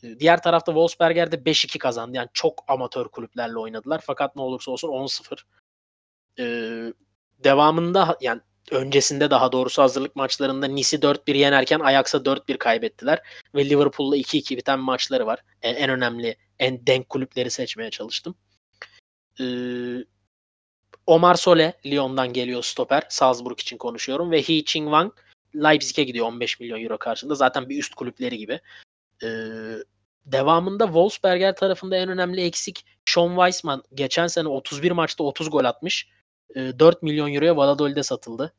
E, 0.03 0.21
diğer 0.21 0.43
tarafta 0.43 0.73
Wolfsberger 0.73 1.33
de 1.33 1.37
5-2 1.37 1.79
kazandı. 1.79 2.17
Yani 2.17 2.29
çok 2.33 2.65
amatör 2.69 3.09
kulüplerle 3.09 3.59
oynadılar. 3.59 4.03
Fakat 4.07 4.37
ne 4.37 4.43
olursa 4.43 4.71
olsun 4.71 4.89
10-0. 4.89 5.43
E, 6.39 6.45
devamında 7.45 8.19
yani 8.21 8.41
öncesinde 8.71 9.31
daha 9.31 9.53
doğrusu 9.53 9.83
hazırlık 9.83 10.17
maçlarında 10.17 10.67
Nice'i 10.67 11.01
4-1 11.01 11.37
yenerken 11.37 11.81
Ajax'a 11.81 12.19
4-1 12.19 12.59
kaybettiler. 12.59 13.23
Ve 13.55 13.69
Liverpool'la 13.69 14.17
2-2 14.17 14.57
biten 14.57 14.79
maçları 14.79 15.27
var. 15.27 15.43
En, 15.63 15.75
en 15.75 15.91
önemli, 15.91 16.37
en 16.59 16.87
denk 16.87 17.09
kulüpleri 17.09 17.51
seçmeye 17.51 17.91
çalıştım. 17.91 18.35
Ee, 19.40 20.05
Omar 21.07 21.35
Sole 21.35 21.81
Lyon'dan 21.87 22.33
geliyor 22.33 22.62
stoper. 22.62 23.02
Salzburg 23.09 23.61
için 23.61 23.76
konuşuyorum. 23.76 24.31
Ve 24.31 24.43
Hee 24.43 24.64
Ching 24.64 24.87
Wang 24.87 25.12
Leipzig'e 25.55 26.05
gidiyor 26.05 26.26
15 26.26 26.61
milyon 26.61 26.83
euro 26.83 26.99
karşılığında. 26.99 27.35
Zaten 27.35 27.69
bir 27.69 27.78
üst 27.78 27.95
kulüpleri 27.95 28.38
gibi. 28.38 28.61
Ee, 29.23 29.26
devamında 30.26 30.85
Wolfsberger 30.85 31.57
tarafında 31.57 31.97
en 31.97 32.09
önemli 32.09 32.40
eksik 32.40 32.85
Sean 33.09 33.28
Weissman. 33.28 33.83
Geçen 33.95 34.26
sene 34.26 34.49
31 34.49 34.90
maçta 34.90 35.25
30 35.25 35.50
gol 35.50 35.64
atmış. 35.64 36.09
4 36.55 37.02
milyon 37.02 37.35
euroya 37.35 37.57
Valladolid'e 37.57 38.02
satıldı. 38.02 38.55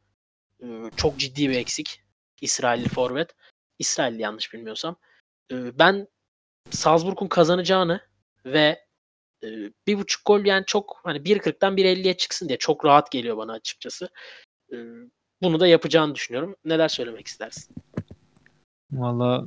Çok 0.96 1.17
ciddi 1.17 1.50
bir 1.50 1.57
eksik. 1.57 2.01
İsrailli 2.41 2.89
forvet. 2.89 3.36
İsrailli 3.79 4.22
yanlış 4.22 4.53
bilmiyorsam. 4.53 4.96
Ben 5.51 6.07
Salzburg'un 6.69 7.27
kazanacağını 7.27 8.01
ve 8.46 8.87
bir 9.88 9.98
buçuk 9.98 10.25
gol 10.25 10.46
yani 10.46 10.63
çok 10.67 11.00
hani 11.03 11.17
1.40'dan 11.17 11.77
1.50'ye 11.77 12.17
çıksın 12.17 12.48
diye 12.48 12.58
çok 12.58 12.86
rahat 12.86 13.12
geliyor 13.12 13.38
bana 13.38 13.53
açıkçası. 13.53 14.10
Bunu 15.41 15.60
da 15.60 15.67
yapacağını 15.67 16.15
düşünüyorum. 16.15 16.56
Neler 16.65 16.88
söylemek 16.88 17.27
istersin? 17.27 17.75
Valla 18.91 19.46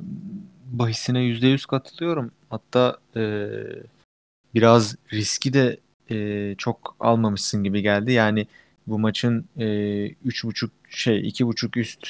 bahisine 0.65 1.19
%100 1.19 1.67
katılıyorum. 1.67 2.31
Hatta 2.49 2.97
e, 3.15 3.47
biraz 4.55 4.95
riski 5.13 5.53
de 5.53 5.77
e, 6.11 6.55
çok 6.57 6.95
almamışsın 6.99 7.63
gibi 7.63 7.81
geldi. 7.81 8.11
Yani 8.11 8.47
bu 8.87 8.99
maçın 8.99 9.45
e, 9.57 9.65
3.5 9.65 10.69
şey 10.89 11.19
2.5 11.19 11.79
üst 11.79 12.07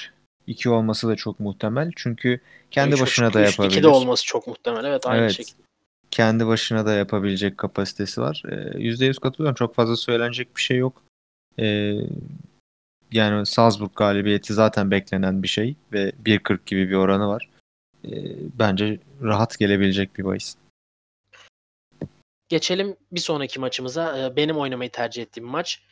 2 0.48 0.70
olması 0.70 1.08
da 1.08 1.16
çok 1.16 1.40
muhtemel. 1.40 1.92
Çünkü 1.96 2.40
kendi 2.72 2.94
üç 2.94 3.02
başına 3.02 3.34
da 3.34 3.42
yapabilir. 3.42 3.72
2 3.72 3.84
de 3.84 3.88
olması 3.88 4.26
çok 4.26 4.48
muhtemel. 4.48 4.86
Evet 4.86 5.08
aynı 5.08 5.22
evet. 5.22 5.32
şekilde. 5.32 5.71
Kendi 6.12 6.48
başına 6.48 6.86
da 6.86 6.94
yapabilecek 6.94 7.58
kapasitesi 7.58 8.22
var. 8.22 8.44
E, 8.46 8.56
%100 8.80 9.20
katılıyorum. 9.20 9.56
Çok 9.56 9.76
fazla 9.76 9.96
söylenecek 9.96 10.56
bir 10.56 10.62
şey 10.62 10.78
yok. 10.78 11.04
E, 11.60 11.96
yani 13.12 13.46
Salzburg 13.46 13.96
galibiyeti 13.96 14.54
zaten 14.54 14.92
beklenen 14.92 15.44
bir 15.44 15.48
şey 15.48 15.76
ve 15.94 16.10
1.40 16.26 16.60
gibi 16.66 16.90
bir 16.90 16.96
oranı 16.96 17.28
var. 17.28 17.50
E, 18.06 18.12
bence 18.60 19.00
rahat 19.22 19.60
gelebilecek 19.60 20.18
bir 20.18 20.26
bahis. 20.26 20.56
Geçelim 22.50 22.96
bir 23.12 23.20
sonraki 23.20 23.60
maçımıza. 23.60 24.34
Benim 24.36 24.58
oynamayı 24.58 24.92
tercih 24.92 25.22
ettiğim 25.22 25.48
maç. 25.48 25.84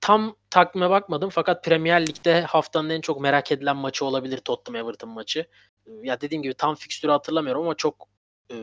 Tam 0.00 0.36
takvime 0.50 0.90
bakmadım 0.90 1.30
fakat 1.30 1.64
Premier 1.64 2.06
Lig'de 2.06 2.42
haftanın 2.42 2.90
en 2.90 3.00
çok 3.00 3.20
merak 3.20 3.52
edilen 3.52 3.76
maçı 3.76 4.04
olabilir 4.04 4.38
Tottenham 4.38 4.84
Everton 4.84 5.10
maçı. 5.10 5.46
Ya 6.02 6.20
dediğim 6.20 6.42
gibi 6.42 6.54
tam 6.54 6.74
fikstürü 6.74 7.12
hatırlamıyorum 7.12 7.62
ama 7.62 7.74
çok 7.74 8.08
e, 8.50 8.56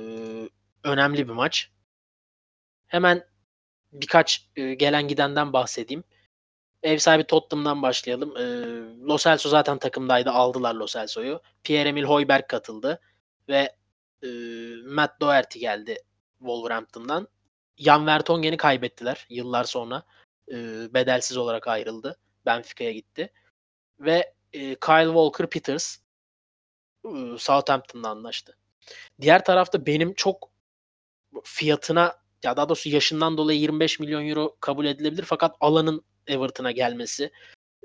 önemli 0.83 1.27
bir 1.27 1.33
maç. 1.33 1.71
Hemen 2.87 3.25
birkaç 3.91 4.49
e, 4.55 4.73
gelen 4.73 5.07
gidenden 5.07 5.53
bahsedeyim. 5.53 6.03
Ev 6.83 6.97
sahibi 6.97 7.23
Tottenham'dan 7.23 7.81
başlayalım. 7.81 8.37
E, 8.37 8.43
Lo 9.07 9.17
Celso 9.17 9.49
zaten 9.49 9.77
takımdaydı. 9.77 10.31
Aldılar 10.31 10.75
Lo 10.75 10.87
Celso'yu. 10.87 11.41
Pierre-Emil 11.63 12.05
Højbjerg 12.05 12.47
katıldı. 12.47 12.99
Ve 13.49 13.75
e, 14.23 14.27
Matt 14.85 15.21
Doherty 15.21 15.59
geldi 15.59 15.97
Wolverhampton'dan. 16.39 17.27
Jan 17.77 18.07
Vertonghen'i 18.07 18.57
kaybettiler 18.57 19.25
yıllar 19.29 19.63
sonra. 19.63 20.03
E, 20.51 20.55
bedelsiz 20.93 21.37
olarak 21.37 21.67
ayrıldı. 21.67 22.17
Benfica'ya 22.45 22.91
gitti. 22.91 23.33
Ve 23.99 24.33
Kyle 24.53 25.11
Walker-Peters 25.11 25.97
e, 27.05 27.37
Southampton'la 27.37 28.09
anlaştı. 28.09 28.57
Diğer 29.21 29.45
tarafta 29.45 29.85
benim 29.85 30.13
çok 30.13 30.50
fiyatına 31.43 32.15
ya 32.43 32.57
daha 32.57 32.69
doğrusu 32.69 32.89
yaşından 32.89 33.37
dolayı 33.37 33.59
25 33.59 33.99
milyon 33.99 34.27
euro 34.29 34.55
kabul 34.59 34.85
edilebilir 34.85 35.23
fakat 35.23 35.55
alanın 35.59 36.03
Everton'a 36.27 36.71
gelmesi 36.71 37.31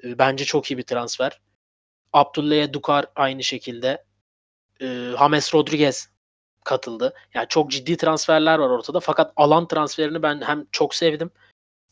e, 0.05 0.19
bence 0.19 0.45
çok 0.45 0.71
iyi 0.71 0.79
bir 0.79 0.83
transfer. 0.83 1.41
Abdullah 2.13 2.73
Dukar 2.73 3.07
aynı 3.15 3.43
şekilde. 3.43 4.05
E, 4.81 4.87
James 5.19 5.55
Rodriguez 5.55 6.09
katıldı. 6.65 7.15
Yani 7.35 7.47
çok 7.49 7.71
ciddi 7.71 7.97
transferler 7.97 8.59
var 8.59 8.69
ortada. 8.69 9.01
Fakat 9.01 9.33
alan 9.37 9.69
transferini 9.69 10.23
ben 10.23 10.41
hem 10.41 10.67
çok 10.73 10.95
sevdim 10.95 11.31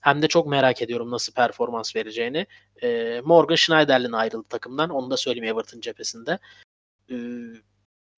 hem 0.05 0.23
de 0.23 0.29
çok 0.29 0.47
merak 0.47 0.83
ediyorum 0.83 1.11
nasıl 1.11 1.33
performans 1.33 1.97
vereceğini. 1.97 2.47
E, 2.83 3.21
Morgan 3.25 3.55
Schneiderlin 3.55 4.13
ayrıldı 4.13 4.49
takımdan. 4.49 4.91
Onu 4.91 5.11
da 5.11 5.17
söyleyeyim 5.17 5.55
Everton 5.55 5.81
cephesinde. 5.81 6.39
E, 7.11 7.17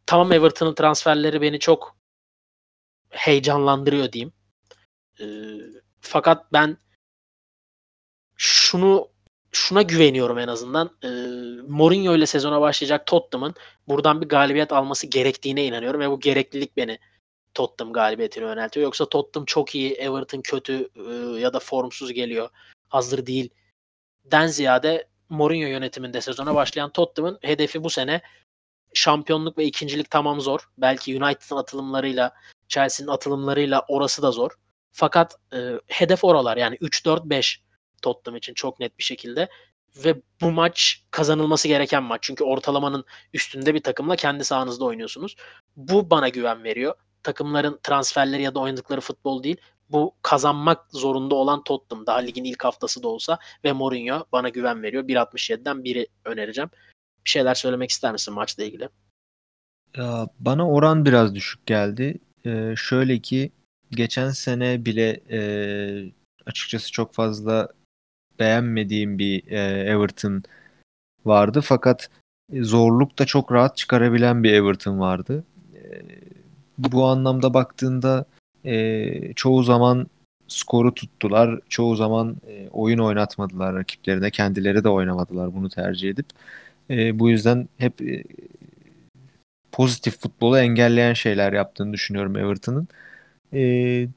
tamam 0.06 0.32
Everton'ın 0.32 0.74
transferleri 0.74 1.40
beni 1.40 1.58
çok 1.58 1.96
heyecanlandırıyor 3.16 4.12
diyeyim. 4.12 4.32
E, 5.20 5.26
fakat 6.00 6.52
ben 6.52 6.76
şunu 8.37 9.08
şuna 9.52 9.82
güveniyorum 9.82 10.38
en 10.38 10.49
azından. 10.49 10.90
E, 11.04 11.08
Mourinho 11.68 12.14
ile 12.16 12.26
sezona 12.26 12.61
başlayacak 12.61 13.06
Tottenham'ın 13.06 13.54
buradan 13.88 14.20
bir 14.20 14.28
galibiyet 14.28 14.73
alması 14.73 15.06
gerektiğine 15.06 15.64
inanıyorum 15.64 16.00
ve 16.00 16.11
bu 16.11 16.20
gereklilik 16.20 16.76
beni 16.76 16.99
Tottenham 17.54 17.92
galibiyetine 17.92 18.44
yöneltiyor. 18.44 18.85
Yoksa 18.85 19.08
Tottenham 19.08 19.46
çok 19.46 19.75
iyi, 19.75 19.92
Everton 19.92 20.40
kötü 20.40 20.88
e, 20.96 21.12
ya 21.40 21.52
da 21.52 21.58
formsuz 21.58 22.12
geliyor. 22.12 22.49
Hazır 22.88 23.26
değil. 23.26 23.50
Den 24.25 24.46
ziyade 24.46 25.08
Mourinho 25.28 25.68
yönetiminde 25.68 26.20
sezona 26.20 26.54
başlayan 26.54 26.90
Tottenham'ın 26.90 27.38
hedefi 27.42 27.85
bu 27.85 27.90
sene 27.90 28.20
şampiyonluk 28.94 29.58
ve 29.58 29.64
ikincilik 29.64 30.11
tamam 30.11 30.40
zor. 30.40 30.68
Belki 30.78 31.23
United'ın 31.23 31.56
atılımlarıyla, 31.56 32.35
Chelsea'nin 32.68 33.11
atılımlarıyla 33.11 33.85
orası 33.88 34.23
da 34.23 34.30
zor. 34.30 34.50
Fakat 34.92 35.37
e, 35.52 35.73
hedef 35.87 36.25
oralar 36.25 36.56
yani 36.56 36.76
3-4-5 36.76 37.58
Tottenham 38.02 38.37
için 38.37 38.54
çok 38.54 38.80
net 38.80 38.99
bir 38.99 39.04
şekilde. 39.04 39.49
ve 40.04 40.23
bu 40.40 40.50
maç 40.50 41.02
kazanılması 41.11 41.68
gereken 41.68 42.02
maç. 42.02 42.23
Çünkü 42.23 42.44
ortalamanın 42.44 43.04
üstünde 43.32 43.75
bir 43.75 43.82
takımla 43.82 44.16
kendi 44.16 44.44
sahanızda 44.44 44.85
oynuyorsunuz. 44.85 45.37
Bu 45.76 46.11
bana 46.11 46.28
güven 46.28 46.64
veriyor. 46.64 46.94
Takımların 47.23 47.80
transferleri 47.82 48.42
ya 48.42 48.54
da 48.54 48.61
oynadıkları 48.61 49.00
futbol 49.00 49.42
değil. 49.42 49.56
Bu 49.90 50.14
kazanmak 50.23 50.87
zorunda 50.90 51.35
olan 51.35 51.64
Tottenham. 51.64 52.06
Daha 52.06 52.18
ligin 52.18 52.44
ilk 52.44 52.64
haftası 52.64 53.02
da 53.02 53.08
olsa 53.08 53.38
ve 53.64 53.73
Mourinho 53.73 54.25
bana 54.32 54.49
güven 54.49 54.82
veriyor. 54.82 55.04
1.67'den 55.04 55.85
biri 55.85 56.06
önereceğim. 56.25 56.70
Bir 57.25 57.30
şeyler 57.30 57.54
söylemek 57.54 57.90
ister 57.90 58.12
misin 58.12 58.35
maçla 58.35 58.64
ilgili? 58.64 58.88
Ya, 59.96 60.28
bana 60.38 60.70
oran 60.70 61.04
biraz 61.04 61.35
düşük 61.35 61.66
geldi. 61.66 62.18
Ee, 62.46 62.74
şöyle 62.76 63.18
ki 63.18 63.52
geçen 63.90 64.30
sene 64.30 64.84
bile 64.84 65.20
e, 65.30 65.40
açıkçası 66.46 66.92
çok 66.92 67.14
fazla 67.14 67.68
beğenmediğim 68.38 69.18
bir 69.18 69.48
e, 69.48 69.58
Everton 69.90 70.42
vardı. 71.24 71.60
Fakat 71.64 72.10
zorluk 72.52 73.18
da 73.18 73.24
çok 73.26 73.52
rahat 73.52 73.76
çıkarabilen 73.76 74.44
bir 74.44 74.52
Everton 74.52 75.00
vardı. 75.00 75.44
E, 75.74 76.02
bu 76.78 77.06
anlamda 77.06 77.54
baktığında 77.54 78.24
e, 78.64 79.32
çoğu 79.34 79.62
zaman 79.62 80.06
skoru 80.48 80.94
tuttular. 80.94 81.60
Çoğu 81.68 81.96
zaman 81.96 82.36
e, 82.48 82.68
oyun 82.68 82.98
oynatmadılar 82.98 83.74
rakiplerine. 83.74 84.30
Kendileri 84.30 84.84
de 84.84 84.88
oynamadılar 84.88 85.54
bunu 85.54 85.68
tercih 85.68 86.10
edip. 86.10 86.26
E, 86.90 87.18
bu 87.18 87.30
yüzden 87.30 87.68
hep 87.78 88.02
e, 88.02 88.24
pozitif 89.76 90.18
futbolu 90.18 90.59
engelleyen 90.59 91.12
şeyler 91.12 91.52
yaptığını 91.52 91.92
düşünüyorum 91.92 92.37
Everton'ın. 92.37 92.88
E, 93.52 94.09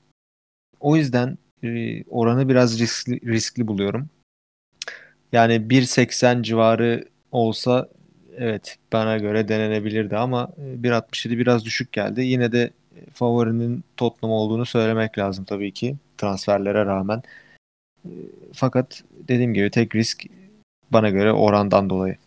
o 0.79 0.95
yüzden 0.95 1.37
e, 1.63 2.03
oranı 2.03 2.49
biraz 2.49 2.79
riskli, 2.79 3.21
riskli 3.21 3.67
buluyorum. 3.67 4.09
Yani 5.31 5.53
1.80 5.55 6.43
civarı 6.43 7.05
olsa 7.31 7.89
evet 8.37 8.77
bana 8.93 9.17
göre 9.17 9.47
denenebilirdi 9.47 10.17
ama 10.17 10.43
1.67 10.59 11.37
biraz 11.37 11.65
düşük 11.65 11.91
geldi. 11.91 12.21
Yine 12.21 12.51
de 12.51 12.71
favorinin 13.13 13.83
Tottenham 13.97 14.31
olduğunu 14.31 14.65
söylemek 14.65 15.17
lazım 15.17 15.45
tabii 15.45 15.71
ki 15.71 15.95
transferlere 16.17 16.85
rağmen. 16.85 17.21
Fakat 18.53 19.03
dediğim 19.11 19.53
gibi 19.53 19.71
tek 19.71 19.95
risk 19.95 20.25
bana 20.91 21.09
göre 21.09 21.33
orandan 21.33 21.89
dolayı. 21.89 22.17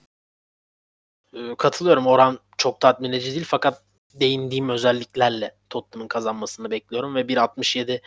Katılıyorum. 1.59 2.07
Oran 2.07 2.39
çok 2.62 2.81
tatmin 2.81 3.12
edici 3.12 3.35
değil 3.35 3.47
fakat 3.49 3.83
değindiğim 4.14 4.69
özelliklerle 4.69 5.54
Tottenham'ın 5.71 6.09
kazanmasını 6.09 6.71
bekliyorum 6.71 7.14
ve 7.14 7.21
1.67 7.21 8.00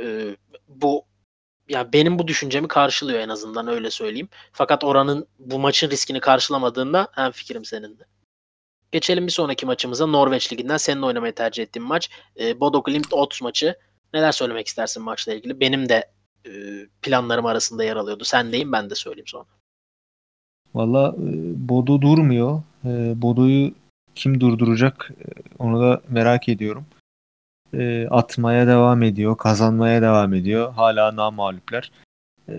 e, 0.00 0.36
bu 0.68 1.04
ya 1.68 1.92
benim 1.92 2.18
bu 2.18 2.28
düşüncemi 2.28 2.68
karşılıyor 2.68 3.20
en 3.20 3.28
azından 3.28 3.68
öyle 3.68 3.90
söyleyeyim. 3.90 4.28
Fakat 4.52 4.84
oranın 4.84 5.26
bu 5.38 5.58
maçın 5.58 5.90
riskini 5.90 6.20
karşılamadığında 6.20 7.08
hem 7.12 7.30
fikrim 7.30 7.64
seninle. 7.64 8.04
Geçelim 8.92 9.26
bir 9.26 9.32
sonraki 9.32 9.66
maçımıza 9.66 10.06
Norveç 10.06 10.52
Ligi'nden 10.52 10.76
senin 10.76 11.02
oynamayı 11.02 11.34
tercih 11.34 11.62
ettiğin 11.62 11.88
maç. 11.88 12.10
E, 12.40 12.60
Bodo 12.60 12.82
Glimt 12.82 13.12
Ots 13.12 13.42
maçı. 13.42 13.78
Neler 14.14 14.32
söylemek 14.32 14.66
istersin 14.66 15.02
maçla 15.02 15.34
ilgili? 15.34 15.60
Benim 15.60 15.88
de 15.88 16.10
e, 16.46 16.50
planlarım 17.02 17.46
arasında 17.46 17.84
yer 17.84 17.96
alıyordu. 17.96 18.24
Sen 18.24 18.52
deyim 18.52 18.72
ben 18.72 18.90
de 18.90 18.94
söyleyeyim 18.94 19.26
sonra. 19.26 19.46
Valla 20.74 21.14
e, 21.18 21.28
Bodo 21.68 22.00
durmuyor. 22.02 22.62
E, 22.84 23.22
Bodo'yu 23.22 23.72
kim 24.16 24.40
durduracak 24.40 25.10
e, 25.20 25.24
onu 25.58 25.80
da 25.80 26.02
merak 26.08 26.48
ediyorum. 26.48 26.86
E, 27.74 28.08
atmaya 28.10 28.66
devam 28.66 29.02
ediyor, 29.02 29.36
kazanmaya 29.36 30.02
devam 30.02 30.34
ediyor. 30.34 30.72
Hala 30.72 31.16
namalüpler. 31.16 31.92
E, 32.48 32.54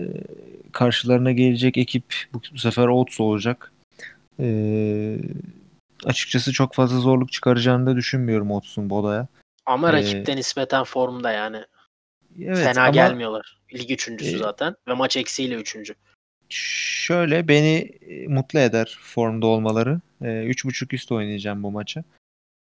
karşılarına 0.72 1.32
gelecek 1.32 1.76
ekip 1.76 2.04
bu, 2.34 2.40
bu 2.52 2.58
sefer 2.58 2.86
Oats 2.86 3.20
olacak. 3.20 3.72
E, 4.40 5.18
açıkçası 6.04 6.52
çok 6.52 6.74
fazla 6.74 6.98
zorluk 6.98 7.32
çıkaracağını 7.32 7.86
da 7.86 7.96
düşünmüyorum 7.96 8.50
Oats'un 8.50 8.90
Bodo'ya. 8.90 9.26
Ama 9.66 9.90
ee, 9.90 9.92
rakipte 9.92 10.36
nispeten 10.36 10.84
formda 10.84 11.32
yani. 11.32 11.64
Evet, 12.42 12.58
Fena 12.58 12.82
ama, 12.82 12.90
gelmiyorlar. 12.90 13.58
Lig 13.74 13.90
üçüncüsü 13.90 14.36
e, 14.36 14.38
zaten 14.38 14.76
ve 14.88 14.94
maç 14.94 15.16
eksiğiyle 15.16 15.54
üçüncü. 15.54 15.94
Şöyle 16.48 17.48
beni 17.48 17.76
e, 18.08 18.28
mutlu 18.28 18.58
eder 18.58 18.98
formda 19.02 19.46
olmaları. 19.46 20.00
E, 20.22 20.44
üç 20.44 20.64
buçuk 20.64 20.92
üst 20.92 21.12
oynayacağım 21.12 21.62
bu 21.62 21.70
maçı. 21.70 22.04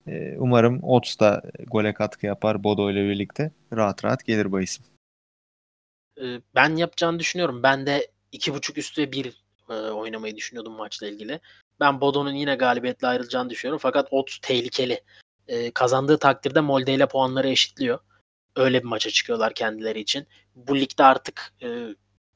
E, 0.07 0.37
umarım 0.37 0.83
Ots 0.83 1.19
da 1.19 1.43
gole 1.67 1.93
katkı 1.93 2.25
yapar 2.25 2.63
Bodo 2.63 2.91
ile 2.91 3.09
birlikte. 3.09 3.51
Rahat 3.73 4.05
rahat 4.05 4.25
gelir 4.25 4.51
bu 4.51 4.61
isim. 4.61 4.85
Ben 6.55 6.75
yapacağını 6.75 7.19
düşünüyorum. 7.19 7.63
Ben 7.63 7.85
de 7.85 8.07
iki 8.31 8.53
buçuk 8.53 8.77
üstü 8.77 9.11
bir 9.11 9.43
oynamayı 9.69 10.35
düşünüyordum 10.35 10.73
maçla 10.73 11.07
ilgili. 11.07 11.39
Ben 11.79 12.01
Bodo'nun 12.01 12.33
yine 12.33 12.55
galibiyetle 12.55 13.07
ayrılacağını 13.07 13.49
düşünüyorum. 13.49 13.79
Fakat 13.81 14.07
Ots 14.11 14.37
tehlikeli. 14.41 15.03
Kazandığı 15.73 16.17
takdirde 16.17 16.61
Molde 16.61 16.93
ile 16.93 17.07
puanları 17.07 17.49
eşitliyor. 17.49 17.99
Öyle 18.55 18.79
bir 18.79 18.87
maça 18.87 19.09
çıkıyorlar 19.09 19.53
kendileri 19.53 19.99
için. 19.99 20.27
Bu 20.55 20.79
ligde 20.79 21.03
artık 21.03 21.53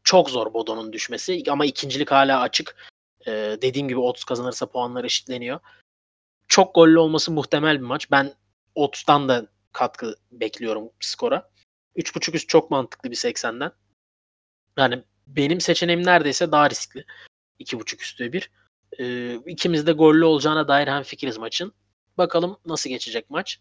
çok 0.04 0.30
zor 0.30 0.54
Bodo'nun 0.54 0.94
düşmesi 0.94 1.44
ama 1.50 1.66
ikincilik 1.66 2.12
hala 2.12 2.42
açık. 2.42 2.91
Ee, 3.28 3.58
dediğim 3.62 3.88
gibi 3.88 4.00
Ots 4.00 4.24
kazanırsa 4.24 4.66
puanlar 4.66 5.04
eşitleniyor. 5.04 5.60
Çok 6.48 6.76
gollü 6.76 7.00
olması 7.00 7.32
muhtemel 7.32 7.76
bir 7.76 7.86
maç. 7.86 8.12
Ben 8.12 8.34
Ots'tan 8.76 9.30
da 9.30 9.48
katkı 9.72 10.16
bekliyorum 10.32 10.90
skora. 11.00 11.50
3.5 11.96 12.36
üst 12.36 12.50
çok 12.50 12.72
mantıklı 12.72 13.12
bir 13.12 13.16
80'den. 13.16 13.72
Yani 14.78 15.04
benim 15.28 15.62
seçeneğim 15.62 16.06
neredeyse 16.06 16.52
daha 16.52 16.70
riskli. 16.70 17.06
2.5 17.60 18.02
üstü 18.02 18.34
bir. 18.34 18.52
Ee, 19.00 19.36
ikimiz 19.36 19.88
de 19.88 19.92
gollü 19.92 20.26
olacağına 20.26 20.68
dair 20.68 20.88
hem 20.88 21.04
fikiriz 21.04 21.38
maçın. 21.38 21.74
Bakalım 22.18 22.58
nasıl 22.66 22.90
geçecek 22.90 23.30
maç. 23.30 23.60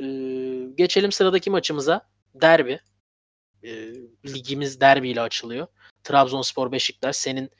Ee, 0.00 0.04
geçelim 0.74 1.12
sıradaki 1.12 1.50
maçımıza. 1.50 2.08
Derbi 2.34 2.80
e, 3.64 3.92
ligimiz 4.26 4.80
derbiyle 4.80 5.20
açılıyor. 5.20 5.66
Trabzonspor 6.04 6.72
Beşiktaş 6.72 7.16
senin 7.16 7.50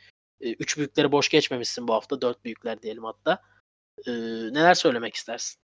e, 0.42 0.52
üç 0.52 0.78
büyükleri 0.78 1.12
boş 1.12 1.28
geçmemişsin 1.28 1.88
bu 1.88 1.94
hafta. 1.94 2.20
Dört 2.20 2.44
büyükler 2.44 2.82
diyelim 2.82 3.04
hatta. 3.04 3.42
E, 4.06 4.10
neler 4.52 4.74
söylemek 4.74 5.14
istersin? 5.14 5.58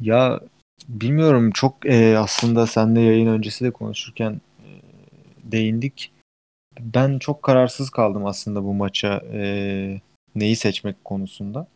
Ya 0.00 0.40
bilmiyorum 0.88 1.50
çok 1.50 1.86
e, 1.86 2.18
aslında 2.18 2.66
sen 2.66 2.96
de 2.96 3.00
yayın 3.00 3.26
öncesi 3.26 3.64
de 3.64 3.70
konuşurken 3.70 4.40
e, 4.58 4.68
değindik. 5.44 6.12
Ben 6.80 7.18
çok 7.18 7.42
kararsız 7.42 7.90
kaldım 7.90 8.26
aslında 8.26 8.64
bu 8.64 8.74
maça 8.74 9.22
e, 9.32 10.00
neyi 10.34 10.56
seçmek 10.56 11.04
konusunda. 11.04 11.66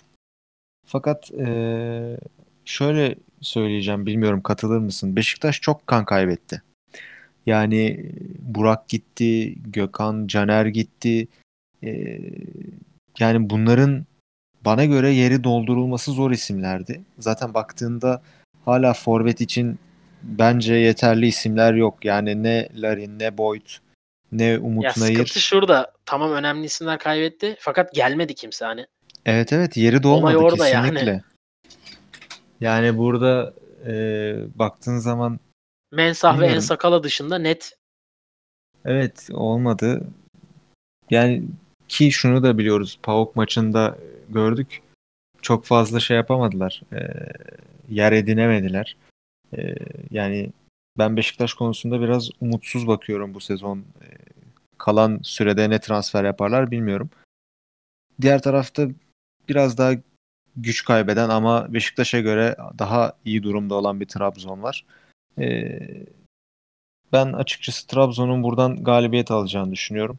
Fakat 0.87 1.31
e, 1.33 2.21
şöyle 2.65 3.15
söyleyeceğim 3.41 4.07
bilmiyorum 4.07 4.43
katılır 4.43 4.79
mısın? 4.79 5.17
Beşiktaş 5.17 5.61
çok 5.61 5.87
kan 5.87 6.05
kaybetti. 6.05 6.63
Yani 7.47 8.13
Burak 8.39 8.89
gitti, 8.89 9.55
Gökhan, 9.63 10.27
Caner 10.27 10.67
gitti. 10.67 11.29
Ee, 11.83 12.19
yani 13.19 13.51
bunların 13.51 14.07
bana 14.65 14.85
göre 14.85 15.11
yeri 15.11 15.45
doldurulması 15.45 16.13
zor 16.13 16.31
isimlerdi. 16.31 17.01
Zaten 17.19 17.55
baktığında 17.55 18.23
hala 18.65 18.95
forvet 18.95 19.41
için 19.41 19.79
bence 20.23 20.75
yeterli 20.75 21.27
isimler 21.27 21.75
yok. 21.75 22.05
Yani 22.05 22.43
ne 22.43 22.69
Larin, 22.75 23.19
ne 23.19 23.39
Boyd, 23.39 23.67
ne 24.33 24.59
Umut 24.59 24.85
ya 24.85 24.93
Nayır. 24.97 25.17
Sıkıntı 25.17 25.41
şurada. 25.41 25.93
Tamam 26.07 26.33
önemli 26.33 26.65
isimler 26.65 26.99
kaybetti. 26.99 27.57
Fakat 27.61 27.95
gelmedi 27.95 28.35
kimse 28.35 28.65
hani. 28.65 28.87
Evet 29.27 29.53
evet 29.53 29.77
yeri 29.77 30.03
dolmadı 30.03 30.37
orada 30.37 30.65
kesinlikle. 30.65 31.11
Yani. 31.11 31.23
yani 32.61 32.99
burada 32.99 33.55
e, 33.87 33.93
baktığın 34.55 34.99
zaman 34.99 35.41
Mensah 35.93 36.33
Bilmiyorum. 36.33 36.53
ve 36.53 36.57
Ensakala 36.57 37.03
dışında 37.03 37.39
net. 37.39 37.79
Evet 38.85 39.29
olmadı. 39.33 40.07
Yani 41.11 41.43
ki 41.89 42.13
şunu 42.13 42.43
da 42.43 42.59
biliyoruz. 42.59 42.99
PAOK 43.03 43.37
maçında 43.37 43.99
gördük. 44.29 44.83
Çok 45.43 45.65
fazla 45.65 46.01
şey 46.01 46.17
yapamadılar. 46.17 46.83
E, 46.93 46.99
yer 47.89 48.13
edinemediler. 48.13 48.97
E, 49.57 49.75
yani 50.11 50.53
ben 50.99 51.17
Beşiktaş 51.17 51.55
konusunda 51.55 52.01
biraz 52.01 52.31
umutsuz 52.41 52.87
bakıyorum 52.87 53.35
bu 53.35 53.41
sezon. 53.41 53.79
E, 53.79 54.07
kalan 54.79 55.21
sürede 55.23 55.71
ne 55.71 55.81
transfer 55.81 56.25
yaparlar 56.25 56.71
bilmiyorum. 56.71 57.11
Diğer 58.21 58.43
tarafta 58.43 58.89
biraz 59.49 59.79
daha 59.79 59.93
güç 60.57 60.85
kaybeden 60.85 61.29
ama 61.29 61.75
Beşiktaş'a 61.75 62.21
göre 62.21 62.57
daha 62.79 63.13
iyi 63.25 63.43
durumda 63.43 63.75
olan 63.75 64.01
bir 64.01 64.07
Trabzon 64.07 64.63
var. 64.63 64.85
Ee, 65.39 65.79
ben 67.13 67.33
açıkçası 67.33 67.87
Trabzon'un 67.87 68.43
buradan 68.43 68.85
galibiyet 68.85 69.31
alacağını 69.31 69.73
düşünüyorum. 69.73 70.19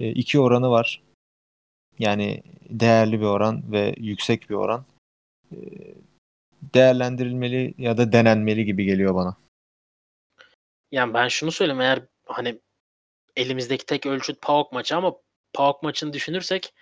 E, 0.00 0.08
iki 0.08 0.40
oranı 0.40 0.70
var. 0.70 1.02
Yani 1.98 2.42
değerli 2.70 3.20
bir 3.20 3.26
oran 3.26 3.72
ve 3.72 3.94
yüksek 3.98 4.50
bir 4.50 4.54
oran. 4.54 4.84
E, 5.52 5.58
değerlendirilmeli 6.74 7.74
ya 7.78 7.96
da 7.96 8.12
denenmeli 8.12 8.64
gibi 8.64 8.84
geliyor 8.84 9.14
bana. 9.14 9.36
Yani 10.90 11.14
ben 11.14 11.28
şunu 11.28 11.52
söyleyeyim 11.52 11.80
eğer 11.80 12.02
hani 12.26 12.60
elimizdeki 13.36 13.86
tek 13.86 14.06
ölçüt 14.06 14.42
PAOK 14.42 14.72
maçı 14.72 14.96
ama 14.96 15.16
PAOK 15.52 15.82
maçını 15.82 16.12
düşünürsek 16.12 16.74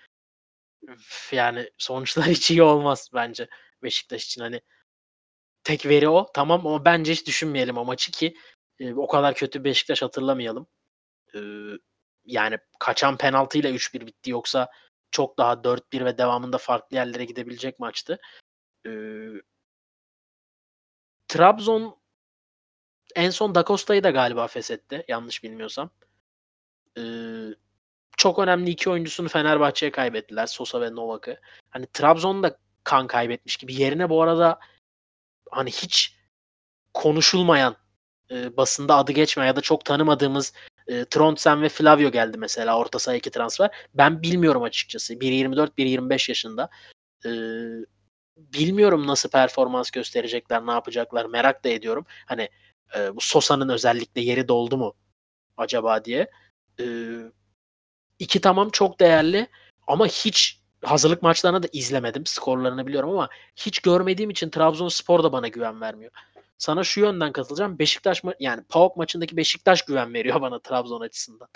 yani 1.33 1.71
sonuçlar 1.79 2.27
hiç 2.29 2.51
iyi 2.51 2.63
olmaz 2.63 3.11
bence 3.15 3.49
Beşiktaş 3.83 4.25
için. 4.25 4.41
Hani 4.43 4.61
tek 5.65 5.87
veri 5.87 6.09
o 6.09 6.33
tamam 6.35 6.67
ama 6.67 6.85
bence 6.85 7.13
hiç 7.13 7.27
düşünmeyelim 7.27 7.79
o 7.79 7.85
maçı 7.85 8.13
ki 8.13 8.37
e, 8.79 8.95
o 8.95 9.07
kadar 9.07 9.35
kötü 9.35 9.65
Beşiktaş 9.65 10.03
hatırlamayalım. 10.03 10.67
E, 11.35 11.39
yani 12.27 12.59
kaçan 12.79 13.17
penaltıyla 13.17 13.71
3-1 13.71 14.07
bitti 14.07 14.31
yoksa 14.31 14.71
çok 15.11 15.39
daha 15.39 15.53
4-1 15.65 16.05
ve 16.05 16.19
devamında 16.19 16.59
farklı 16.59 16.97
yerlere 16.97 17.25
gidebilecek 17.25 17.79
maçtı. 17.79 18.19
E, 18.87 18.91
Trabzon 21.29 21.97
en 23.15 23.31
son 23.31 23.55
Da 23.55 23.65
Costa'yı 23.65 24.05
da 24.05 24.11
galiba 24.11 24.47
feshetti 24.47 25.05
yanlış 25.09 25.43
bilmiyorsam. 25.43 25.91
E, 26.99 27.03
çok 28.17 28.39
önemli 28.39 28.71
iki 28.71 28.91
oyuncusunu 28.91 29.29
Fenerbahçe'ye 29.29 29.93
kaybettiler. 29.93 30.47
Sosa 30.47 30.81
ve 30.81 30.95
Novak'ı. 30.95 31.41
Hani 31.71 31.87
Trabzon 31.87 32.43
da 32.43 32.59
kan 32.85 33.07
kaybetmiş 33.07 33.57
gibi. 33.57 33.75
Yerine 33.75 34.11
bu 34.11 34.23
arada 34.23 34.59
hani 35.51 35.71
hiç 35.71 36.17
konuşulmayan 36.95 37.77
e, 38.31 38.57
basında 38.57 38.97
adı 38.97 39.13
geçmeyen 39.13 39.47
ya 39.47 39.57
da 39.57 39.61
çok 39.61 39.85
tanımadığımız 39.85 40.53
e, 40.89 41.05
Trondsen 41.05 41.63
ve 41.63 41.69
Flavio 41.69 42.11
geldi 42.11 42.39
mesela 42.39 42.79
orta 42.79 42.99
saha 42.99 43.17
iki 43.17 43.31
transfer. 43.31 43.71
Ben 43.95 44.23
bilmiyorum 44.23 44.63
açıkçası. 44.63 45.15
1.24 45.15 45.71
1.25 45.79 46.31
yaşında. 46.31 46.71
E, 47.27 47.31
bilmiyorum 48.37 49.07
nasıl 49.07 49.29
performans 49.29 49.91
gösterecekler, 49.91 50.67
ne 50.67 50.73
yapacaklar 50.73 51.27
merak 51.27 51.65
da 51.65 51.69
ediyorum. 51.69 52.07
Hani 52.27 52.49
e, 52.97 53.17
bu 53.17 53.21
Sosa'nın 53.21 53.69
özellikle 53.69 54.21
yeri 54.21 54.49
doldu 54.49 54.77
mu 54.77 54.95
acaba 55.57 56.05
diye. 56.05 56.31
E, 56.81 56.87
iki 58.19 58.41
tamam 58.41 58.71
çok 58.71 59.01
değerli 59.01 59.47
ama 59.87 60.07
hiç 60.07 60.61
hazırlık 60.85 61.23
maçlarını 61.23 61.63
da 61.63 61.67
izlemedim. 61.73 62.27
Skorlarını 62.27 62.87
biliyorum 62.87 63.11
ama 63.11 63.29
hiç 63.57 63.79
görmediğim 63.79 64.31
için 64.31 64.51
Trabzonspor 64.51 65.23
da 65.23 65.33
bana 65.33 65.49
güven 65.49 65.81
vermiyor. 65.81 66.13
Sana 66.59 66.85
şu 66.85 67.01
yönden 67.01 67.33
katılacağım. 67.33 67.79
Beşiktaş 67.79 68.25
ma- 68.25 68.37
yani 68.41 68.63
PAOK 68.69 68.97
maçındaki 68.97 69.37
Beşiktaş 69.37 69.83
güven 69.83 70.15
veriyor 70.15 70.41
bana 70.41 70.59
Trabzon 70.59 71.01
açısından. 71.01 71.49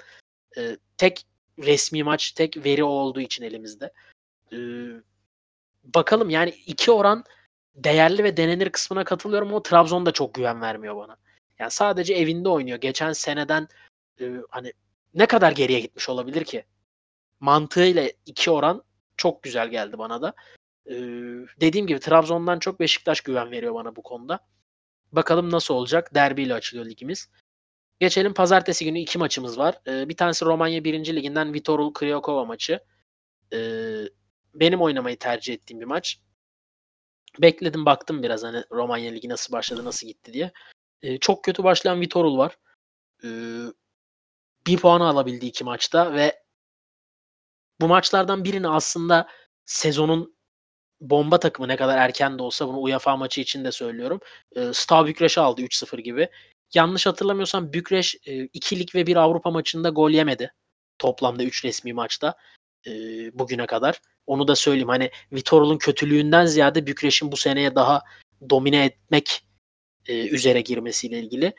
Ee, 0.58 0.76
tek 0.96 1.26
resmi 1.58 2.02
maç, 2.02 2.32
tek 2.32 2.64
veri 2.64 2.84
olduğu 2.84 3.20
için 3.20 3.44
elimizde. 3.44 3.92
Ee, 4.52 4.56
bakalım 5.84 6.30
yani 6.30 6.50
iki 6.66 6.90
oran 6.90 7.24
değerli 7.74 8.24
ve 8.24 8.36
denenir 8.36 8.70
kısmına 8.70 9.04
katılıyorum 9.04 9.48
ama 9.48 9.62
Trabzon 9.62 10.06
da 10.06 10.12
çok 10.12 10.34
güven 10.34 10.60
vermiyor 10.60 10.96
bana. 10.96 11.16
Yani 11.58 11.70
sadece 11.70 12.14
evinde 12.14 12.48
oynuyor. 12.48 12.78
Geçen 12.78 13.12
seneden 13.12 13.68
e, 14.20 14.32
hani 14.50 14.72
ne 15.14 15.26
kadar 15.26 15.52
geriye 15.52 15.80
gitmiş 15.80 16.08
olabilir 16.08 16.44
ki? 16.44 16.64
Mantığıyla 17.40 18.10
iki 18.26 18.50
oran 18.50 18.82
çok 19.16 19.42
güzel 19.42 19.68
geldi 19.68 19.98
bana 19.98 20.22
da. 20.22 20.32
Ee, 20.86 20.94
dediğim 21.60 21.86
gibi 21.86 22.00
Trabzon'dan 22.00 22.58
çok 22.58 22.80
Beşiktaş 22.80 23.20
güven 23.20 23.50
veriyor 23.50 23.74
bana 23.74 23.96
bu 23.96 24.02
konuda. 24.02 24.40
Bakalım 25.12 25.50
nasıl 25.50 25.74
olacak? 25.74 26.14
Derbiyle 26.14 26.54
açılıyor 26.54 26.86
ligimiz. 26.86 27.28
Geçelim 28.00 28.34
pazartesi 28.34 28.84
günü 28.84 28.98
iki 28.98 29.18
maçımız 29.18 29.58
var. 29.58 29.80
Ee, 29.86 30.08
bir 30.08 30.16
tanesi 30.16 30.44
Romanya 30.44 30.84
1. 30.84 31.16
Liginden 31.16 31.54
Vitorul 31.54 31.92
Kryokova 31.92 32.44
maçı. 32.44 32.80
Ee, 33.52 34.02
benim 34.54 34.82
oynamayı 34.82 35.18
tercih 35.18 35.54
ettiğim 35.54 35.80
bir 35.80 35.86
maç. 35.86 36.20
Bekledim 37.38 37.86
baktım 37.86 38.22
biraz 38.22 38.42
hani 38.42 38.64
Romanya 38.72 39.12
Ligi 39.12 39.28
nasıl 39.28 39.52
başladı 39.52 39.84
nasıl 39.84 40.06
gitti 40.06 40.32
diye. 40.32 40.52
Ee, 41.02 41.18
çok 41.18 41.44
kötü 41.44 41.64
başlayan 41.64 42.00
Vitorul 42.00 42.38
var. 42.38 42.58
Ee, 43.24 43.28
bir 44.66 44.78
puanı 44.78 45.08
alabildi 45.08 45.46
iki 45.46 45.64
maçta 45.64 46.12
ve 46.14 46.42
bu 47.80 47.88
maçlardan 47.88 48.44
birini 48.44 48.68
aslında 48.68 49.28
sezonun 49.64 50.37
bomba 51.00 51.40
takımı 51.40 51.68
ne 51.68 51.76
kadar 51.76 51.98
erken 51.98 52.38
de 52.38 52.42
olsa 52.42 52.68
bunu 52.68 52.78
UEFA 52.78 53.16
maçı 53.16 53.40
için 53.40 53.64
de 53.64 53.72
söylüyorum. 53.72 54.20
E, 54.56 54.72
Stav 54.72 55.06
Bükreş'i 55.06 55.40
aldı 55.40 55.62
3-0 55.62 56.00
gibi. 56.00 56.28
Yanlış 56.74 57.06
hatırlamıyorsam 57.06 57.72
Bükreş 57.72 58.14
2 58.52 58.78
lig 58.80 58.94
ve 58.94 59.06
1 59.06 59.16
Avrupa 59.16 59.50
maçında 59.50 59.88
gol 59.88 60.10
yemedi. 60.10 60.52
Toplamda 60.98 61.44
3 61.44 61.64
resmi 61.64 61.92
maçta 61.92 62.34
e, 62.86 62.90
bugüne 63.38 63.66
kadar. 63.66 64.00
Onu 64.26 64.48
da 64.48 64.56
söyleyeyim 64.56 64.88
hani 64.88 65.10
Vitorul'un 65.32 65.78
kötülüğünden 65.78 66.46
ziyade 66.46 66.86
Bükreş'in 66.86 67.32
bu 67.32 67.36
seneye 67.36 67.74
daha 67.74 68.02
domine 68.50 68.84
etmek 68.84 69.42
e, 70.06 70.28
üzere 70.28 70.60
girmesiyle 70.60 71.18
ilgili. 71.18 71.54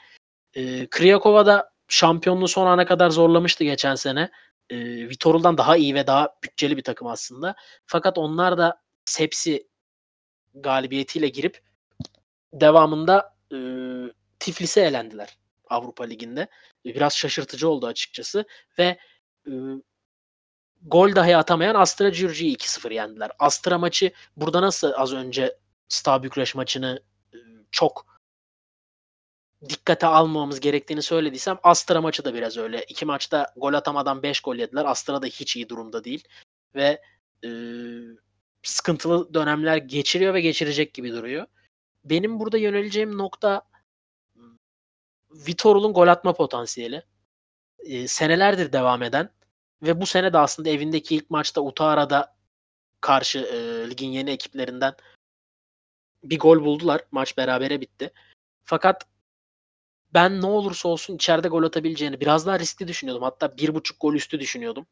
E, 0.54 0.88
Kriyakova 0.88 1.46
da 1.46 1.72
şampiyonluğu 1.88 2.48
son 2.48 2.68
ana 2.68 2.86
kadar 2.86 3.10
zorlamıştı 3.10 3.64
geçen 3.64 3.96
sene. 3.96 4.30
E, 4.70 4.78
Vitorul'dan 5.10 5.58
daha 5.58 5.78
iyi 5.78 5.96
ve 5.96 6.08
daha 6.08 6.30
bütçeli 6.44 6.78
bir 6.78 6.84
takım 6.84 7.08
aslında. 7.08 7.56
Fakat 7.86 8.18
onlar 8.18 8.58
da 8.58 8.82
Sepsi 9.10 9.68
galibiyetiyle 10.54 11.30
girip 11.30 11.62
devamında 12.54 13.36
e, 13.54 13.58
Tiflis'e 14.40 14.82
elendiler 14.82 15.38
Avrupa 15.70 16.04
Ligi'nde. 16.04 16.48
Biraz 16.86 17.18
şaşırtıcı 17.18 17.70
oldu 17.70 17.88
açıkçası 17.88 18.46
ve 18.80 19.00
e, 19.48 19.52
gol 20.82 21.16
dahi 21.16 21.38
atamayan 21.38 21.76
Astra 21.76 22.10
Giurgi'yi 22.10 22.58
2-0 22.58 22.94
yendiler. 22.94 23.32
Astra 23.40 23.78
maçı 23.78 24.12
burada 24.38 24.62
nasıl 24.62 24.92
az 24.96 25.14
önce 25.14 25.58
Steaua 25.88 26.24
Bükreş 26.24 26.56
maçını 26.56 27.04
e, 27.34 27.38
çok 27.72 28.06
dikkate 29.70 30.08
almamamız 30.08 30.60
gerektiğini 30.60 31.02
söylediysem 31.02 31.60
Astra 31.64 32.02
maçı 32.02 32.26
da 32.26 32.34
biraz 32.34 32.58
öyle. 32.58 32.84
İki 32.84 33.06
maçta 33.06 33.54
gol 33.56 33.74
atamadan 33.74 34.24
5 34.24 34.40
gol 34.42 34.56
yediler. 34.56 34.86
Astra 34.86 35.22
da 35.22 35.26
hiç 35.26 35.56
iyi 35.56 35.70
durumda 35.70 36.04
değil. 36.04 36.24
Ve 36.76 37.02
e, 37.44 37.50
sıkıntılı 38.64 39.34
dönemler 39.34 39.78
geçiriyor 39.78 40.34
ve 40.34 40.42
geçirecek 40.42 40.94
gibi 40.94 41.12
duruyor. 41.12 41.46
Benim 42.06 42.40
burada 42.40 42.58
yöneleceğim 42.58 43.18
nokta 43.18 43.62
Vitorul'un 45.32 45.94
gol 45.94 46.08
atma 46.08 46.34
potansiyeli. 46.34 47.04
E, 47.80 48.08
senelerdir 48.08 48.74
devam 48.74 49.04
eden 49.04 49.30
ve 49.82 50.02
bu 50.02 50.06
sene 50.06 50.34
de 50.34 50.38
aslında 50.38 50.70
evindeki 50.70 51.16
ilk 51.16 51.30
maçta 51.30 51.62
Utara'da 51.62 52.36
karşı 53.02 53.40
e, 53.40 53.90
ligin 53.90 54.12
yeni 54.12 54.32
ekiplerinden 54.32 54.96
bir 56.24 56.40
gol 56.40 56.66
buldular. 56.66 57.02
Maç 57.12 57.38
berabere 57.38 57.82
bitti. 57.82 58.14
Fakat 58.64 59.06
ben 60.14 60.42
ne 60.42 60.46
olursa 60.46 60.90
olsun 60.90 61.16
içeride 61.16 61.48
gol 61.48 61.64
atabileceğini 61.64 62.20
biraz 62.20 62.46
daha 62.46 62.60
riskli 62.60 62.88
düşünüyordum. 62.88 63.24
Hatta 63.24 63.58
bir 63.58 63.76
buçuk 63.76 64.02
gol 64.02 64.14
üstü 64.14 64.40
düşünüyordum 64.40 64.88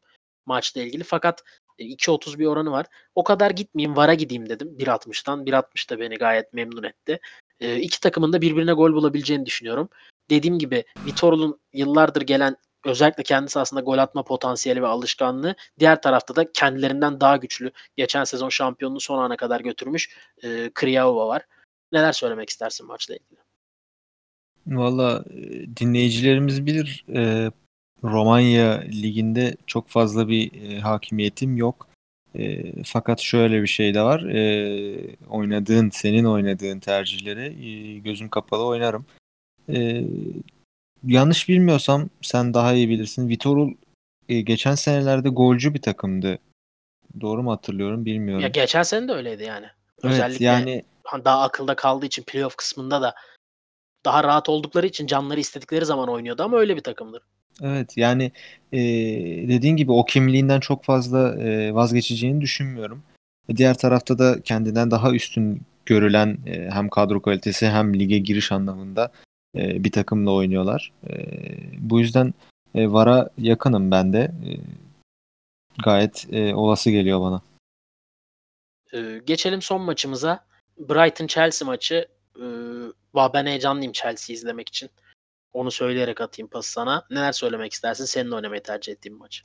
maçla 0.46 0.80
ilgili. 0.80 1.04
Fakat 1.04 1.44
2.30 1.78 2.38
bir 2.38 2.46
oranı 2.46 2.70
var. 2.70 2.86
O 3.14 3.24
kadar 3.24 3.50
gitmeyeyim 3.50 3.96
VAR'a 3.96 4.14
gideyim 4.14 4.48
dedim 4.48 4.74
1.60'tan. 4.78 5.44
1.60 5.44 5.90
da 5.90 6.00
beni 6.00 6.16
gayet 6.16 6.52
memnun 6.52 6.82
etti. 6.82 7.20
E, 7.60 7.76
iki 7.76 8.00
takımın 8.00 8.32
da 8.32 8.40
birbirine 8.40 8.72
gol 8.72 8.92
bulabileceğini 8.92 9.46
düşünüyorum. 9.46 9.88
Dediğim 10.30 10.58
gibi 10.58 10.84
Vitor'un 11.06 11.60
yıllardır 11.72 12.22
gelen 12.22 12.56
özellikle 12.84 13.22
kendisi 13.22 13.58
aslında 13.58 13.82
gol 13.82 13.98
atma 13.98 14.22
potansiyeli 14.22 14.82
ve 14.82 14.86
alışkanlığı 14.86 15.54
diğer 15.78 16.02
tarafta 16.02 16.36
da 16.36 16.52
kendilerinden 16.52 17.20
daha 17.20 17.36
güçlü 17.36 17.70
geçen 17.96 18.24
sezon 18.24 18.48
şampiyonluğu 18.48 19.00
son 19.00 19.18
ana 19.18 19.36
kadar 19.36 19.60
götürmüş 19.60 20.16
e, 20.44 20.70
Kriyava 20.74 21.28
var. 21.28 21.42
Neler 21.92 22.12
söylemek 22.12 22.50
istersin 22.50 22.86
maçla 22.86 23.14
ilgili? 23.14 23.38
Valla 24.66 25.24
dinleyicilerimiz 25.76 26.66
bilir 26.66 27.04
e, 27.14 27.50
Romanya 28.04 28.80
liginde 28.80 29.56
çok 29.66 29.88
fazla 29.88 30.28
bir 30.28 30.62
e, 30.62 30.80
hakimiyetim 30.80 31.56
yok. 31.56 31.88
E, 32.38 32.72
fakat 32.82 33.20
şöyle 33.20 33.62
bir 33.62 33.66
şey 33.66 33.94
de 33.94 34.02
var. 34.02 34.20
E, 34.22 35.16
oynadığın, 35.28 35.90
senin 35.90 36.24
oynadığın 36.24 36.80
tercihlere 36.80 37.46
e, 37.46 37.98
gözüm 37.98 38.28
kapalı 38.28 38.64
oynarım. 38.64 39.06
E, 39.68 40.04
yanlış 41.04 41.48
bilmiyorsam 41.48 42.10
sen 42.22 42.54
daha 42.54 42.74
iyi 42.74 42.88
bilirsin. 42.88 43.28
Vitorul 43.28 43.74
e, 44.28 44.40
geçen 44.40 44.74
senelerde 44.74 45.28
golcü 45.28 45.74
bir 45.74 45.82
takımdı. 45.82 46.38
Doğru 47.20 47.42
mu 47.42 47.52
hatırlıyorum 47.52 48.04
bilmiyorum. 48.04 48.42
Ya 48.42 48.48
geçen 48.48 48.82
sene 48.82 49.08
de 49.08 49.12
öyleydi 49.12 49.44
yani. 49.44 49.66
Evet, 50.04 50.12
Özellikle 50.12 50.44
yani 50.44 50.84
daha 51.24 51.42
akılda 51.42 51.76
kaldığı 51.76 52.06
için 52.06 52.22
playoff 52.22 52.56
kısmında 52.56 53.02
da 53.02 53.14
daha 54.04 54.24
rahat 54.24 54.48
oldukları 54.48 54.86
için 54.86 55.06
canları 55.06 55.40
istedikleri 55.40 55.84
zaman 55.84 56.08
oynuyordu 56.08 56.42
ama 56.42 56.56
öyle 56.56 56.76
bir 56.76 56.82
takımdır. 56.82 57.22
Evet 57.62 57.96
yani 57.96 58.32
e, 58.72 58.78
dediğin 59.48 59.76
gibi 59.76 59.92
o 59.92 60.04
kimliğinden 60.04 60.60
çok 60.60 60.84
fazla 60.84 61.42
e, 61.42 61.74
vazgeçeceğini 61.74 62.40
düşünmüyorum. 62.40 63.02
E, 63.48 63.56
diğer 63.56 63.78
tarafta 63.78 64.18
da 64.18 64.42
kendinden 64.42 64.90
daha 64.90 65.12
üstün 65.12 65.62
görülen 65.86 66.38
e, 66.46 66.70
hem 66.70 66.88
kadro 66.88 67.22
kalitesi 67.22 67.68
hem 67.68 67.98
lige 67.98 68.18
giriş 68.18 68.52
anlamında 68.52 69.12
e, 69.56 69.84
bir 69.84 69.92
takımla 69.92 70.32
oynuyorlar. 70.32 70.92
E, 71.10 71.16
bu 71.78 72.00
yüzden 72.00 72.34
e, 72.74 72.92
VAR'a 72.92 73.28
yakınım 73.38 73.90
ben 73.90 74.12
de. 74.12 74.18
E, 74.18 74.50
gayet 75.82 76.26
e, 76.32 76.54
olası 76.54 76.90
geliyor 76.90 77.20
bana. 77.20 77.42
Ee, 78.94 79.20
geçelim 79.26 79.62
son 79.62 79.80
maçımıza. 79.80 80.44
Brighton-Chelsea 80.78 81.64
maçı. 81.66 82.08
Ee, 82.36 83.32
ben 83.34 83.46
heyecanlıyım 83.46 83.92
Chelsea 83.92 84.34
izlemek 84.34 84.68
için. 84.68 84.90
Onu 85.52 85.70
söyleyerek 85.70 86.20
atayım 86.20 86.48
pas 86.48 86.66
sana. 86.66 87.04
Neler 87.10 87.32
söylemek 87.32 87.72
istersin? 87.72 88.04
Senin 88.04 88.30
oynamayı 88.30 88.62
tercih 88.62 88.92
ettiğin 88.92 89.18
maç. 89.18 89.44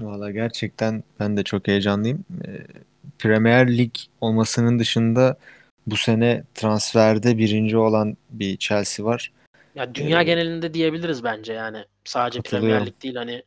Valla 0.00 0.30
gerçekten 0.30 1.04
ben 1.20 1.36
de 1.36 1.42
çok 1.44 1.68
heyecanlıyım. 1.68 2.24
Ee, 2.46 2.66
Premier 3.18 3.78
Lig 3.78 3.94
olmasının 4.20 4.78
dışında 4.78 5.38
bu 5.86 5.96
sene 5.96 6.44
transferde 6.54 7.38
birinci 7.38 7.76
olan 7.76 8.16
bir 8.30 8.56
Chelsea 8.56 9.06
var. 9.06 9.32
Ya 9.74 9.94
dünya 9.94 10.20
Ee, 10.20 10.24
genelinde 10.24 10.74
diyebiliriz 10.74 11.24
bence 11.24 11.52
yani. 11.52 11.84
Sadece 12.04 12.42
Premier. 12.42 12.86
Lig 12.86 13.02
değil 13.02 13.16
hani 13.16 13.42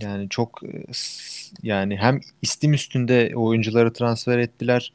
Yani 0.00 0.28
çok 0.28 0.62
e, 0.62 0.84
yani 1.62 1.96
hem 1.96 2.20
istim 2.42 2.74
üstünde 2.74 3.32
oyuncuları 3.36 3.92
transfer 3.92 4.38
ettiler. 4.38 4.92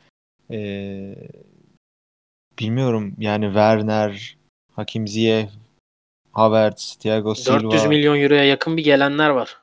Ee, 0.51 1.15
bilmiyorum 2.59 3.15
yani 3.17 3.45
Werner, 3.45 4.37
Hakim 4.75 5.07
Ziyech, 5.07 5.49
Havertz, 6.31 6.95
Thiago 6.95 7.29
400 7.29 7.81
Silva 7.81 7.89
milyon 7.89 8.19
euroya 8.21 8.43
yakın 8.43 8.77
bir 8.77 8.83
gelenler 8.83 9.29
var. 9.29 9.57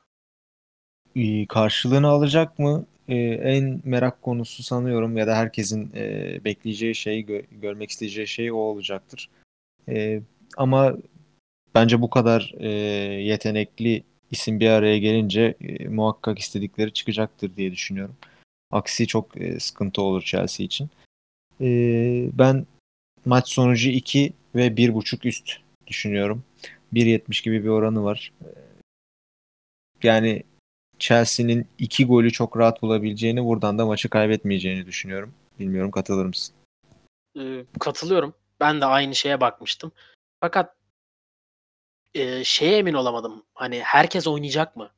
e, 1.15 1.45
karşılığını 1.45 2.07
alacak 2.07 2.59
mı? 2.59 2.85
E, 3.07 3.15
en 3.43 3.81
merak 3.83 4.21
konusu 4.21 4.63
sanıyorum 4.63 5.17
ya 5.17 5.27
da 5.27 5.35
herkesin 5.35 5.91
e, 5.95 6.39
bekleyeceği 6.43 6.95
şey, 6.95 7.21
gö- 7.21 7.59
görmek 7.61 7.91
isteyeceği 7.91 8.27
şey 8.27 8.51
o 8.51 8.55
olacaktır. 8.55 9.29
E, 9.89 10.21
ama 10.57 10.97
bence 11.75 12.01
bu 12.01 12.09
kadar 12.09 12.53
e, 12.59 12.69
yetenekli 13.21 14.03
isim 14.31 14.59
bir 14.59 14.69
araya 14.69 14.97
gelince 14.97 15.55
e, 15.61 15.87
muhakkak 15.87 16.39
istedikleri 16.39 16.93
çıkacaktır 16.93 17.55
diye 17.55 17.71
düşünüyorum. 17.71 18.15
Aksi 18.71 19.07
çok 19.07 19.41
e, 19.41 19.59
sıkıntı 19.59 20.01
olur 20.01 20.21
Chelsea 20.21 20.65
için. 20.65 20.89
E, 21.61 21.67
ben 22.33 22.65
maç 23.25 23.49
sonucu 23.49 23.89
2 23.89 24.33
ve 24.55 24.67
1.5 24.67 25.27
üst 25.27 25.57
düşünüyorum. 25.87 26.43
1.70 26.93 27.43
gibi 27.43 27.63
bir 27.63 27.69
oranı 27.69 28.03
var. 28.03 28.33
E, 28.41 28.47
Yani 30.03 30.43
Chelsea'nin 30.99 31.67
iki 31.77 32.05
golü 32.05 32.31
çok 32.31 32.57
rahat 32.57 32.81
bulabileceğini, 32.81 33.45
buradan 33.45 33.77
da 33.77 33.85
maçı 33.85 34.09
kaybetmeyeceğini 34.09 34.85
düşünüyorum. 34.85 35.33
Bilmiyorum 35.59 35.91
katılır 35.91 36.25
mısın? 36.25 36.55
Ee, 37.39 37.65
katılıyorum. 37.79 38.33
Ben 38.59 38.81
de 38.81 38.85
aynı 38.85 39.15
şeye 39.15 39.41
bakmıştım. 39.41 39.91
Fakat 40.39 40.75
e, 42.13 42.43
şeye 42.43 42.77
emin 42.77 42.93
olamadım. 42.93 43.43
Hani 43.53 43.79
herkes 43.79 44.27
oynayacak 44.27 44.75
mı? 44.75 44.91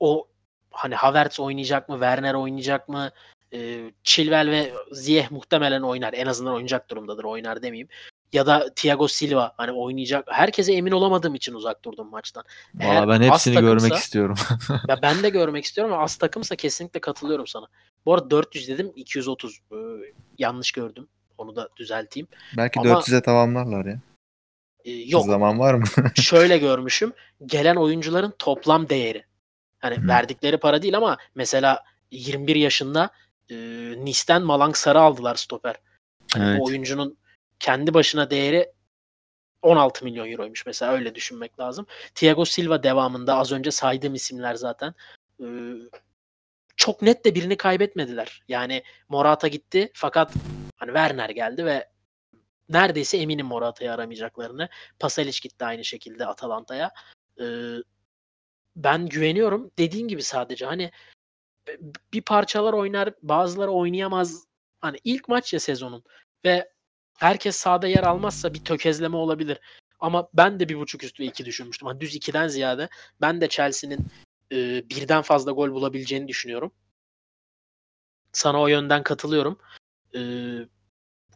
O 0.00 0.28
hani 0.70 0.94
Havertz 0.94 1.40
oynayacak 1.40 1.88
mı? 1.88 1.94
Werner 1.94 2.34
oynayacak 2.34 2.88
mı? 2.88 3.10
E, 3.52 3.90
Chilwell 4.04 4.50
ve 4.50 4.72
Ziyech 4.92 5.30
muhtemelen 5.30 5.82
oynar. 5.82 6.12
En 6.12 6.26
azından 6.26 6.54
oynayacak 6.54 6.90
durumdadır. 6.90 7.24
Oynar 7.24 7.62
demeyeyim. 7.62 7.88
Ya 8.32 8.46
da 8.46 8.74
Thiago 8.76 9.08
Silva 9.08 9.54
hani 9.56 9.72
oynayacak. 9.72 10.24
Herkese 10.30 10.72
emin 10.72 10.90
olamadığım 10.92 11.34
için 11.34 11.54
uzak 11.54 11.84
durdum 11.84 12.10
maçtan. 12.10 12.44
Eğer 12.80 13.08
ben 13.08 13.22
hepsini 13.22 13.54
görmek 13.60 13.80
takımsa- 13.92 13.98
istiyorum. 13.98 14.36
Ya 14.88 14.98
ben 15.02 15.22
de 15.22 15.28
görmek 15.28 15.64
istiyorum 15.64 15.94
ama 15.94 16.02
az 16.02 16.16
takımsa 16.16 16.56
kesinlikle 16.56 17.00
katılıyorum 17.00 17.46
sana. 17.46 17.66
Bu 18.06 18.14
arada 18.14 18.30
400 18.30 18.68
dedim 18.68 18.92
230 18.96 19.58
Ee, 19.72 19.76
yanlış 20.38 20.72
gördüm. 20.72 21.08
Onu 21.38 21.56
da 21.56 21.68
düzelteyim. 21.76 22.28
Belki 22.56 22.80
Ama- 22.80 22.88
400'e 22.90 23.20
tamamlarlar 23.22 23.84
ya. 23.84 23.98
Ee, 24.84 24.90
yok 24.92 25.26
Zaman 25.26 25.58
var 25.58 25.74
mı? 25.74 25.84
şöyle 26.14 26.58
görmüşüm. 26.58 27.12
Gelen 27.46 27.76
oyuncuların 27.76 28.34
toplam 28.38 28.88
değeri. 28.88 29.24
Hani 29.78 29.96
Hı. 29.96 30.08
verdikleri 30.08 30.56
para 30.58 30.82
değil 30.82 30.96
ama 30.96 31.16
mesela 31.34 31.84
21 32.10 32.56
yaşında 32.56 33.10
e, 33.50 33.56
Nice'den 34.04 34.42
Malang 34.42 34.76
Sarı 34.76 35.00
aldılar 35.00 35.34
stoper. 35.34 35.76
Hani 36.32 36.44
Evet. 36.44 36.60
bu 36.60 36.64
oyuncunun 36.64 37.18
kendi 37.60 37.94
başına 37.94 38.30
değeri 38.30 38.72
16 39.62 40.04
milyon 40.04 40.32
euroymuş 40.32 40.66
mesela 40.66 40.92
öyle 40.92 41.14
düşünmek 41.14 41.60
lazım. 41.60 41.86
Thiago 42.14 42.44
Silva 42.44 42.82
devamında 42.82 43.36
az 43.36 43.52
önce 43.52 43.70
saydığım 43.70 44.14
isimler 44.14 44.54
zaten. 44.54 44.94
Ee, 45.40 45.46
çok 46.76 47.02
net 47.02 47.24
de 47.24 47.34
birini 47.34 47.56
kaybetmediler. 47.56 48.42
Yani 48.48 48.82
Morata 49.08 49.48
gitti 49.48 49.90
fakat 49.94 50.32
hani 50.76 50.88
Werner 50.88 51.30
geldi 51.30 51.64
ve 51.64 51.88
neredeyse 52.68 53.18
eminim 53.18 53.46
Morata'yı 53.46 53.92
aramayacaklarını. 53.92 54.68
Pasalic 54.98 55.40
gitti 55.42 55.64
aynı 55.64 55.84
şekilde 55.84 56.26
Atalanta'ya. 56.26 56.90
Ee, 57.40 57.44
ben 58.76 59.06
güveniyorum. 59.06 59.70
Dediğin 59.78 60.08
gibi 60.08 60.22
sadece 60.22 60.66
hani 60.66 60.90
bir 62.12 62.22
parçalar 62.22 62.72
oynar, 62.72 63.14
bazıları 63.22 63.70
oynayamaz. 63.70 64.44
Hani 64.80 64.98
ilk 65.04 65.28
maç 65.28 65.52
ya 65.52 65.60
sezonun 65.60 66.02
ve 66.44 66.70
herkes 67.18 67.56
sahada 67.56 67.86
yer 67.86 68.02
almazsa 68.02 68.54
bir 68.54 68.64
tökezleme 68.64 69.16
olabilir. 69.16 69.58
Ama 70.00 70.28
ben 70.34 70.60
de 70.60 70.68
bir 70.68 70.78
buçuk 70.78 71.04
üstü 71.04 71.24
iki 71.24 71.44
düşünmüştüm. 71.44 71.88
Hani 71.88 72.00
düz 72.00 72.14
ikiden 72.14 72.48
ziyade 72.48 72.88
ben 73.20 73.40
de 73.40 73.48
Chelsea'nin 73.48 74.06
e, 74.52 74.88
birden 74.90 75.22
fazla 75.22 75.52
gol 75.52 75.70
bulabileceğini 75.70 76.28
düşünüyorum. 76.28 76.72
Sana 78.32 78.60
o 78.60 78.66
yönden 78.66 79.02
katılıyorum. 79.02 79.58
E, 80.14 80.20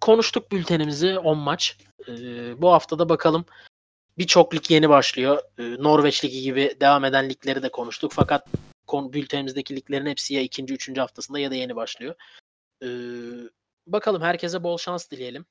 konuştuk 0.00 0.52
bültenimizi 0.52 1.18
10 1.18 1.38
maç. 1.38 1.76
E, 2.08 2.12
bu 2.62 2.72
haftada 2.72 3.08
bakalım 3.08 3.44
birçok 4.18 4.54
lig 4.54 4.70
yeni 4.70 4.88
başlıyor. 4.88 5.42
E, 5.58 5.62
Norveç 5.62 6.24
Ligi 6.24 6.42
gibi 6.42 6.76
devam 6.80 7.04
eden 7.04 7.30
ligleri 7.30 7.62
de 7.62 7.68
konuştuk. 7.68 8.12
Fakat 8.14 8.46
kon, 8.90 9.12
bültenimizdeki 9.12 9.76
liglerin 9.76 10.06
hepsi 10.06 10.34
ya 10.34 10.40
ikinci, 10.42 10.74
üçüncü 10.74 11.00
haftasında 11.00 11.38
ya 11.38 11.50
da 11.50 11.54
yeni 11.54 11.76
başlıyor. 11.76 12.14
E, 12.82 12.88
bakalım 13.86 14.22
herkese 14.22 14.62
bol 14.62 14.78
şans 14.78 15.10
dileyelim. 15.10 15.46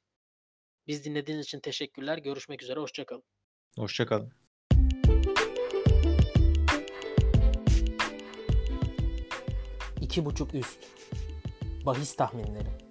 Biz 0.87 1.05
dinlediğiniz 1.05 1.45
için 1.45 1.59
teşekkürler. 1.59 2.17
Görüşmek 2.17 2.63
üzere. 2.63 2.79
Hoşçakalın. 2.79 3.23
Hoşçakalın. 3.77 4.31
İki 10.01 10.25
buçuk 10.25 10.55
üst. 10.55 10.79
Bahis 11.85 12.15
tahminleri. 12.15 12.88